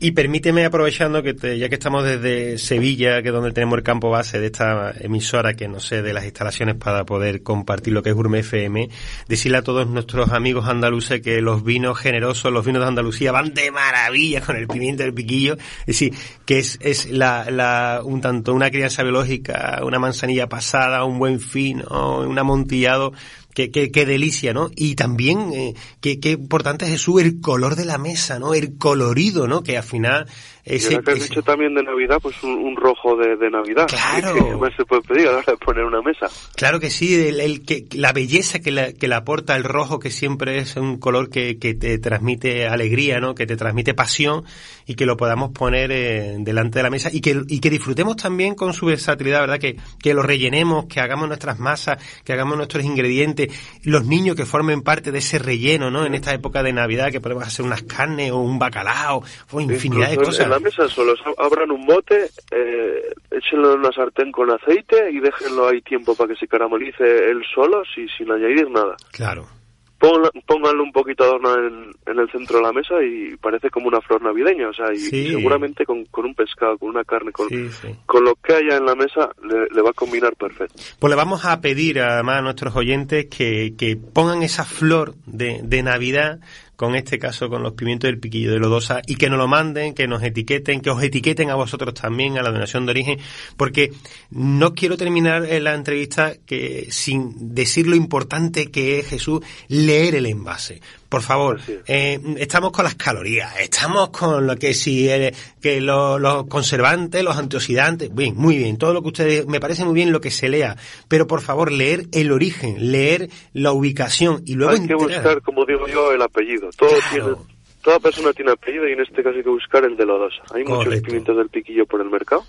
Y 0.00 0.12
permíteme, 0.12 0.64
aprovechando 0.64 1.24
que 1.24 1.34
te- 1.34 1.58
ya 1.58 1.68
que 1.68 1.74
estamos 1.74 2.04
desde 2.04 2.56
Sevilla, 2.58 3.20
que 3.20 3.28
es 3.30 3.34
donde 3.34 3.50
tenemos 3.50 3.78
el 3.78 3.82
campo 3.82 4.10
base 4.10 4.38
de 4.38 4.46
esta 4.46 4.92
emisora, 5.00 5.54
que 5.54 5.66
no 5.66 5.80
sé 5.80 6.02
de 6.02 6.12
las 6.12 6.24
instalaciones 6.24 6.76
para 6.76 7.04
poder 7.04 7.42
compartir 7.42 7.92
lo 7.94 8.00
que 8.04 8.10
es 8.10 8.14
Gourmet 8.14 8.40
FM, 8.40 8.88
decirle 9.26 9.58
a 9.58 9.62
todos 9.62 9.88
nuestros 9.88 10.30
amigos 10.30 10.68
andaluces 10.68 11.20
que 11.20 11.40
los 11.40 11.64
vinos 11.64 11.98
generosos, 11.98 12.52
los 12.52 12.64
vinos 12.64 12.82
de 12.82 12.88
Andalucía 12.88 13.32
van 13.32 13.54
de 13.54 13.72
maravilla 13.72 14.40
con 14.40 14.54
el 14.54 14.68
pimiento 14.68 15.02
del 15.02 15.14
piquillo. 15.14 15.54
Es 15.80 15.86
decir, 15.86 16.14
que 16.46 16.58
es, 16.60 16.78
es 16.80 17.10
la, 17.10 17.50
la, 17.50 18.00
un 18.04 18.20
tanto 18.20 18.54
una 18.54 18.70
crianza 18.70 19.02
biológica, 19.02 19.80
una 19.82 19.98
manzanilla 19.98 20.48
pasada, 20.48 21.02
un 21.04 21.18
buen 21.18 21.40
fino, 21.40 22.20
un 22.20 22.38
amontillado, 22.38 23.12
Qué, 23.58 23.72
qué, 23.72 23.90
qué, 23.90 24.06
delicia, 24.06 24.52
¿no? 24.52 24.70
Y 24.76 24.94
también, 24.94 25.52
eh, 25.52 25.74
qué, 26.00 26.20
qué 26.20 26.30
importante 26.30 26.84
es 26.84 26.92
Jesús, 26.92 27.20
el 27.20 27.40
color 27.40 27.74
de 27.74 27.86
la 27.86 27.98
mesa, 27.98 28.38
¿no? 28.38 28.54
El 28.54 28.78
colorido, 28.78 29.48
¿no? 29.48 29.64
Que 29.64 29.76
al 29.76 29.82
final... 29.82 30.26
Ese, 30.64 30.94
y 30.94 30.98
que 30.98 31.10
has 31.10 31.16
ese... 31.16 31.28
dicho 31.30 31.42
también 31.42 31.74
de 31.74 31.82
Navidad, 31.82 32.18
pues 32.22 32.40
un, 32.42 32.50
un 32.50 32.76
rojo 32.76 33.16
de, 33.16 33.36
de, 33.36 33.50
Navidad. 33.50 33.88
Claro. 33.88 34.34
¿Qué 34.34 34.56
más 34.60 34.70
se 34.76 34.84
puede 34.84 35.02
pedir 35.02 35.26
a 35.26 35.32
la 35.32 35.38
hora 35.38 35.52
de 35.52 35.56
poner 35.56 35.82
una 35.82 36.02
mesa? 36.02 36.28
Claro 36.54 36.78
que 36.78 36.90
sí, 36.90 37.14
el, 37.14 37.40
el, 37.40 37.64
que, 37.64 37.86
la 37.92 38.12
belleza 38.12 38.60
que, 38.60 38.70
la, 38.70 38.92
que 38.92 39.08
le 39.08 39.14
aporta 39.14 39.56
el 39.56 39.64
rojo, 39.64 39.98
que 39.98 40.10
siempre 40.10 40.58
es 40.58 40.76
un 40.76 40.98
color 40.98 41.28
que, 41.30 41.58
que 41.58 41.74
te 41.74 41.98
transmite 41.98 42.68
alegría, 42.68 43.18
¿no? 43.18 43.34
Que 43.34 43.46
te 43.46 43.56
transmite 43.56 43.94
pasión 43.94 44.44
y 44.86 44.94
que 44.94 45.06
lo 45.06 45.16
podamos 45.16 45.50
poner 45.50 45.90
eh, 45.90 46.36
delante 46.38 46.78
de 46.78 46.82
la 46.82 46.90
mesa 46.90 47.08
y 47.12 47.22
que, 47.22 47.42
y 47.48 47.60
que 47.60 47.70
disfrutemos 47.70 48.16
también 48.16 48.54
con 48.54 48.72
su 48.74 48.86
versatilidad, 48.86 49.40
¿verdad? 49.40 49.58
Que, 49.58 49.76
que 50.02 50.14
lo 50.14 50.22
rellenemos, 50.22 50.86
que 50.86 51.00
hagamos 51.00 51.28
nuestras 51.28 51.58
masas, 51.58 51.98
que 52.24 52.34
hagamos 52.34 52.56
nuestros 52.58 52.84
ingredientes, 52.84 53.47
los 53.84 54.06
niños 54.06 54.36
que 54.36 54.44
formen 54.44 54.82
parte 54.82 55.12
de 55.12 55.18
ese 55.18 55.38
relleno, 55.38 55.90
¿no? 55.90 56.04
En 56.04 56.14
esta 56.14 56.34
época 56.34 56.62
de 56.62 56.72
Navidad 56.72 57.10
que 57.10 57.20
podemos 57.20 57.44
hacer 57.44 57.64
unas 57.64 57.82
carnes 57.82 58.30
o 58.30 58.38
un 58.38 58.58
bacalao 58.58 59.22
o 59.52 59.60
infinidad 59.60 60.10
Incluso 60.10 60.20
de 60.20 60.26
cosas. 60.26 60.44
En 60.44 60.50
la 60.50 60.60
mesa 60.60 60.88
solo 60.88 61.14
abran 61.38 61.70
un 61.70 61.86
bote, 61.86 62.30
eh, 62.50 63.12
échenlo 63.30 63.74
en 63.74 63.80
una 63.80 63.92
sartén 63.92 64.32
con 64.32 64.50
aceite 64.50 65.10
y 65.10 65.20
déjenlo 65.20 65.68
ahí 65.68 65.80
tiempo 65.82 66.14
para 66.14 66.32
que 66.32 66.38
se 66.38 66.46
caramelice 66.46 67.04
él 67.04 67.42
solo 67.54 67.82
sin 67.94 68.30
añadir 68.30 68.70
nada. 68.70 68.96
Claro. 69.12 69.57
Pónganlo 69.98 70.82
un 70.84 70.92
poquito 70.92 71.24
adorno 71.24 71.54
en, 71.56 71.90
en, 72.06 72.18
el 72.18 72.30
centro 72.30 72.58
de 72.58 72.62
la 72.62 72.72
mesa 72.72 73.02
y 73.02 73.36
parece 73.36 73.68
como 73.68 73.88
una 73.88 74.00
flor 74.00 74.22
navideña, 74.22 74.68
o 74.68 74.72
sea, 74.72 74.92
y 74.92 74.98
sí. 74.98 75.28
seguramente 75.28 75.84
con, 75.84 76.04
con, 76.04 76.24
un 76.26 76.34
pescado, 76.34 76.78
con 76.78 76.90
una 76.90 77.02
carne, 77.02 77.32
con, 77.32 77.48
sí, 77.48 77.68
sí. 77.68 77.88
con 78.06 78.24
lo 78.24 78.36
que 78.36 78.54
haya 78.54 78.76
en 78.76 78.86
la 78.86 78.94
mesa 78.94 79.30
le, 79.42 79.66
le, 79.74 79.82
va 79.82 79.90
a 79.90 79.94
combinar 79.94 80.36
perfecto. 80.36 80.80
Pues 81.00 81.10
le 81.10 81.16
vamos 81.16 81.44
a 81.44 81.60
pedir 81.60 82.00
además 82.00 82.38
a 82.38 82.42
nuestros 82.42 82.76
oyentes 82.76 83.26
que, 83.26 83.74
que 83.76 83.96
pongan 83.96 84.44
esa 84.44 84.64
flor 84.64 85.14
de, 85.26 85.60
de 85.64 85.82
Navidad 85.82 86.38
con 86.78 86.94
este 86.94 87.18
caso 87.18 87.48
con 87.48 87.64
los 87.64 87.72
pimientos 87.72 88.06
del 88.06 88.20
piquillo 88.20 88.52
de 88.52 88.60
lodosa 88.60 89.02
y 89.04 89.16
que 89.16 89.28
nos 89.28 89.36
lo 89.36 89.48
manden, 89.48 89.94
que 89.94 90.06
nos 90.06 90.22
etiqueten, 90.22 90.80
que 90.80 90.90
os 90.90 91.02
etiqueten 91.02 91.50
a 91.50 91.56
vosotros 91.56 91.92
también 91.92 92.38
a 92.38 92.42
la 92.42 92.52
donación 92.52 92.86
de 92.86 92.92
origen, 92.92 93.18
porque 93.56 93.90
no 94.30 94.74
quiero 94.74 94.96
terminar 94.96 95.42
la 95.42 95.74
entrevista 95.74 96.34
que 96.46 96.86
sin 96.90 97.52
decir 97.52 97.88
lo 97.88 97.96
importante 97.96 98.70
que 98.70 99.00
es 99.00 99.08
Jesús 99.08 99.40
leer 99.66 100.14
el 100.14 100.26
envase. 100.26 100.80
Por 101.08 101.22
favor, 101.22 101.58
eh, 101.86 102.20
estamos 102.36 102.70
con 102.70 102.84
las 102.84 102.94
calorías, 102.94 103.58
estamos 103.60 104.10
con 104.10 104.46
lo 104.46 104.56
que 104.56 104.74
si 104.74 105.08
eh, 105.08 105.32
que 105.60 105.80
los 105.80 106.20
lo 106.20 106.46
conservantes, 106.48 107.24
los 107.24 107.36
antioxidantes, 107.36 108.14
bien, 108.14 108.34
muy 108.36 108.58
bien, 108.58 108.76
todo 108.76 108.92
lo 108.92 109.00
que 109.00 109.08
ustedes 109.08 109.46
me 109.46 109.58
parece 109.58 109.86
muy 109.86 109.94
bien 109.94 110.12
lo 110.12 110.20
que 110.20 110.30
se 110.30 110.50
lea, 110.50 110.76
pero 111.08 111.26
por 111.26 111.40
favor 111.40 111.72
leer 111.72 112.02
el 112.12 112.30
origen, 112.30 112.92
leer 112.92 113.30
la 113.54 113.72
ubicación 113.72 114.42
y 114.44 114.54
luego 114.54 114.72
hay 114.72 114.86
que 114.86 114.92
enterar. 114.92 115.22
buscar, 115.22 115.42
como 115.42 115.64
digo 115.64 115.86
yo, 115.88 116.12
el 116.12 116.20
apellido. 116.20 116.68
Todo 116.76 116.90
claro. 116.90 117.08
tiene, 117.10 117.36
toda 117.82 118.00
persona 118.00 118.34
tiene 118.34 118.52
apellido 118.52 118.86
y 118.86 118.92
en 118.92 119.00
este 119.00 119.22
caso 119.22 119.36
hay 119.36 119.42
que 119.42 119.48
buscar 119.48 119.84
el 119.84 119.96
de 119.96 120.04
Lodosa. 120.04 120.42
Hay 120.52 120.64
Correcto. 120.64 120.90
muchos 120.90 121.00
pimientos 121.00 121.36
del 121.38 121.48
piquillo 121.48 121.86
por 121.86 122.02
el 122.02 122.10
mercado, 122.10 122.44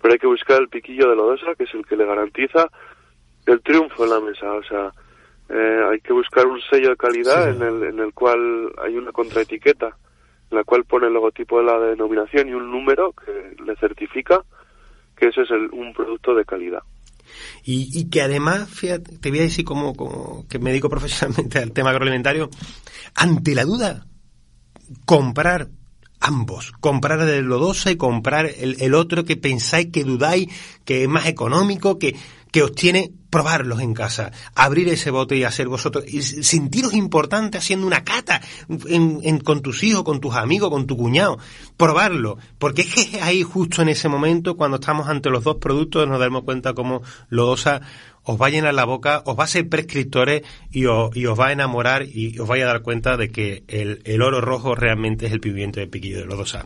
pero 0.00 0.12
hay 0.12 0.20
que 0.20 0.28
buscar 0.28 0.60
el 0.60 0.68
piquillo 0.68 1.10
de 1.10 1.16
Lodosa, 1.16 1.56
que 1.58 1.64
es 1.64 1.74
el 1.74 1.84
que 1.84 1.96
le 1.96 2.06
garantiza 2.06 2.68
el 3.46 3.60
triunfo 3.62 4.04
en 4.04 4.10
la 4.10 4.20
mesa, 4.20 4.52
o 4.52 4.62
sea. 4.62 4.92
Eh, 5.52 5.80
hay 5.90 6.00
que 6.00 6.12
buscar 6.12 6.46
un 6.46 6.60
sello 6.70 6.90
de 6.90 6.96
calidad 6.96 7.50
sí. 7.50 7.56
en, 7.56 7.62
el, 7.62 7.82
en 7.82 7.98
el 7.98 8.14
cual 8.14 8.72
hay 8.78 8.96
una 8.96 9.10
contraetiqueta 9.10 9.96
en 10.50 10.56
la 10.56 10.64
cual 10.64 10.84
pone 10.84 11.06
el 11.06 11.12
logotipo 11.12 11.58
de 11.58 11.64
la 11.64 11.78
denominación 11.78 12.48
y 12.48 12.54
un 12.54 12.70
número 12.70 13.12
que 13.12 13.62
le 13.64 13.76
certifica 13.76 14.44
que 15.16 15.28
ese 15.28 15.42
es 15.42 15.50
el, 15.50 15.70
un 15.72 15.92
producto 15.92 16.34
de 16.34 16.44
calidad. 16.44 16.82
Y, 17.64 17.88
y, 17.92 18.08
que 18.10 18.22
además, 18.22 18.68
fíjate, 18.68 19.18
te 19.18 19.30
voy 19.30 19.40
a 19.40 19.42
decir 19.42 19.64
como, 19.64 19.94
como, 19.94 20.46
que 20.48 20.58
me 20.58 20.70
dedico 20.70 20.88
profesionalmente 20.90 21.58
al 21.58 21.72
tema 21.72 21.90
agroalimentario, 21.90 22.50
ante 23.14 23.54
la 23.54 23.64
duda, 23.64 24.06
comprar 25.04 25.68
ambos, 26.20 26.72
comprar 26.80 27.20
el 27.20 27.44
lodosa 27.44 27.90
y 27.90 27.96
comprar 27.96 28.46
el, 28.46 28.80
el 28.80 28.94
otro 28.94 29.24
que 29.24 29.36
pensáis 29.36 29.90
que 29.92 30.04
dudáis 30.04 30.48
que 30.84 31.04
es 31.04 31.08
más 31.08 31.26
económico, 31.26 31.98
que, 31.98 32.16
que 32.50 32.62
os 32.62 32.74
tiene 32.74 33.12
probarlos 33.30 33.80
en 33.80 33.94
casa, 33.94 34.32
abrir 34.54 34.88
ese 34.88 35.10
bote 35.10 35.36
y 35.36 35.44
hacer 35.44 35.68
vosotros, 35.68 36.04
y 36.06 36.22
sentiros 36.22 36.94
importante 36.94 37.58
haciendo 37.58 37.86
una 37.86 38.04
cata 38.04 38.40
con 39.44 39.62
tus 39.62 39.82
hijos, 39.84 40.02
con 40.02 40.20
tus 40.20 40.34
amigos, 40.34 40.70
con 40.70 40.86
tu 40.86 40.96
cuñado, 40.96 41.38
probarlo, 41.76 42.38
porque 42.58 42.82
es 42.82 42.94
que 42.94 43.20
ahí 43.22 43.42
justo 43.42 43.82
en 43.82 43.88
ese 43.88 44.08
momento, 44.08 44.56
cuando 44.56 44.76
estamos 44.76 45.08
ante 45.08 45.30
los 45.30 45.44
dos 45.44 45.56
productos, 45.56 46.08
nos 46.08 46.20
damos 46.20 46.42
cuenta 46.42 46.74
cómo 46.74 47.02
Lodosa 47.28 47.80
os 48.22 48.40
va 48.40 48.46
a 48.46 48.50
llenar 48.50 48.74
la 48.74 48.84
boca, 48.84 49.22
os 49.24 49.38
va 49.38 49.44
a 49.44 49.48
ser 49.48 49.68
prescriptores 49.68 50.42
y 50.70 50.86
os, 50.86 51.16
y 51.16 51.26
os 51.26 51.38
va 51.38 51.48
a 51.48 51.52
enamorar 51.52 52.02
y 52.02 52.38
os 52.38 52.46
vais 52.46 52.62
a 52.64 52.66
dar 52.66 52.82
cuenta 52.82 53.16
de 53.16 53.30
que 53.30 53.64
el, 53.68 54.02
el 54.04 54.22
oro 54.22 54.40
rojo 54.40 54.74
realmente 54.74 55.26
es 55.26 55.32
el 55.32 55.40
pimiento 55.40 55.80
de 55.80 55.86
piquillo 55.86 56.18
de 56.18 56.26
Lodosa. 56.26 56.64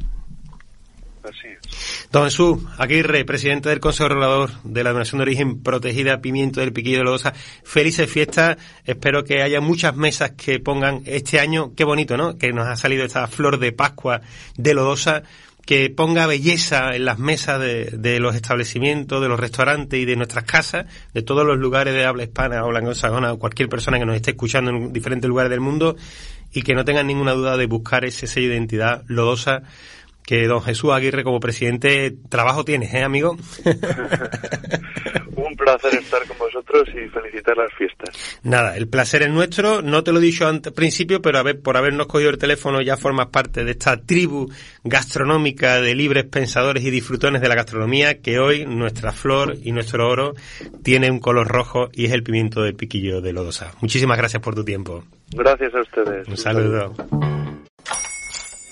Don 2.11 2.25
Jesús 2.25 2.59
Aguirre, 2.79 3.25
presidente 3.25 3.69
del 3.69 3.81
Consejo 3.81 4.09
Regulador 4.09 4.51
de 4.63 4.85
la 4.85 4.93
Donación 4.93 5.19
de 5.19 5.23
Origen 5.23 5.63
Protegida 5.63 6.21
Pimiento 6.21 6.61
del 6.61 6.73
Piquillo 6.73 6.99
de 6.99 7.05
Lodosa. 7.05 7.33
Felices 7.65 8.11
fiestas. 8.11 8.57
Espero 8.85 9.25
que 9.25 9.43
haya 9.43 9.61
muchas 9.61 9.97
mesas 9.97 10.33
que 10.33 10.61
pongan 10.61 11.03
este 11.07 11.41
año. 11.41 11.73
Qué 11.75 11.85
bonito, 11.85 12.17
¿no? 12.17 12.37
Que 12.37 12.53
nos 12.53 12.67
ha 12.67 12.77
salido 12.77 13.05
esta 13.05 13.27
flor 13.27 13.59
de 13.59 13.73
Pascua 13.73 14.21
de 14.57 14.75
Lodosa 14.75 15.23
que 15.65 15.89
ponga 15.89 16.27
belleza 16.27 16.95
en 16.95 17.07
las 17.07 17.19
mesas 17.19 17.59
de, 17.59 17.87
de, 17.87 18.21
los 18.21 18.35
establecimientos, 18.35 19.23
de 19.23 19.29
los 19.29 19.41
restaurantes 19.41 19.99
y 19.99 20.05
de 20.05 20.15
nuestras 20.15 20.45
casas, 20.45 20.85
de 21.15 21.23
todos 21.23 21.47
los 21.47 21.57
lugares 21.57 21.95
de 21.95 22.05
habla 22.05 22.25
hispana 22.25 22.65
o 22.65 22.77
anglosajona 22.77 23.33
o 23.33 23.39
cualquier 23.39 23.71
persona 23.71 23.99
que 23.99 24.05
nos 24.05 24.17
esté 24.17 24.33
escuchando 24.33 24.71
en 24.71 24.93
diferentes 24.93 25.27
lugares 25.27 25.49
del 25.49 25.61
mundo 25.61 25.97
y 26.53 26.63
que 26.63 26.75
no 26.75 26.85
tengan 26.85 27.07
ninguna 27.07 27.33
duda 27.33 27.57
de 27.57 27.67
buscar 27.67 28.05
ese 28.05 28.27
sello 28.27 28.51
de 28.51 28.57
identidad 28.57 29.05
lodosa 29.09 29.63
que 30.27 30.47
don 30.47 30.63
Jesús 30.63 30.93
Aguirre 30.93 31.23
como 31.23 31.41
presidente 31.41 32.15
trabajo 32.29 32.65
tienes, 32.65 32.93
¿eh, 32.95 33.03
amigo? 33.03 33.37
Un 35.37 35.57
placer 35.57 35.95
estar 35.95 36.27
con 36.27 36.39
vosotros 36.39 36.89
y 36.89 37.09
felicitar 37.09 37.57
las 37.57 37.73
fiestas. 37.75 38.39
Nada, 38.43 38.77
el 38.77 38.89
placer 38.89 39.23
es 39.23 39.31
nuestro. 39.31 39.83
No 39.83 40.03
te 40.03 40.13
lo 40.13 40.19
he 40.19 40.23
dicho 40.23 40.47
al 40.47 40.61
principio, 40.61 41.21
pero 41.21 41.39
a 41.39 41.43
ver, 41.43 41.61
por 41.61 41.77
habernos 41.77 42.07
cogido 42.07 42.31
el 42.31 42.39
teléfono 42.39 42.81
ya 42.81 42.97
formas 42.97 43.27
parte 43.29 43.65
de 43.65 43.73
esta 43.73 44.01
tribu 44.01 44.51
gastronómica 44.85 45.81
de 45.81 45.95
libres 45.95 46.25
pensadores 46.25 46.85
y 46.85 46.91
disfrutones 46.91 47.43
de 47.43 47.49
la 47.49 47.57
gastronomía 47.57 48.21
que 48.21 48.39
hoy 48.39 48.65
nuestra 48.65 49.13
flor 49.13 49.57
y 49.63 49.73
nuestro 49.73 50.09
oro 50.09 50.35
tiene 50.83 51.11
un 51.11 51.21
color 51.21 51.49
rojo 51.49 51.91
y 51.93 52.07
es 52.07 52.13
el 52.13 52.23
pimiento 52.23 52.63
del 52.63 52.75
piquillo 52.75 53.21
de 53.21 53.33
Lodosa. 53.33 53.73
Muchísimas 53.81 54.17
gracias 54.17 54.43
por 54.43 54.55
tu 54.55 54.65
tiempo. 54.65 55.05
Gracias 55.33 55.75
a 55.75 55.81
ustedes. 55.81 56.29
Un 56.29 56.37
saludo. 56.37 56.95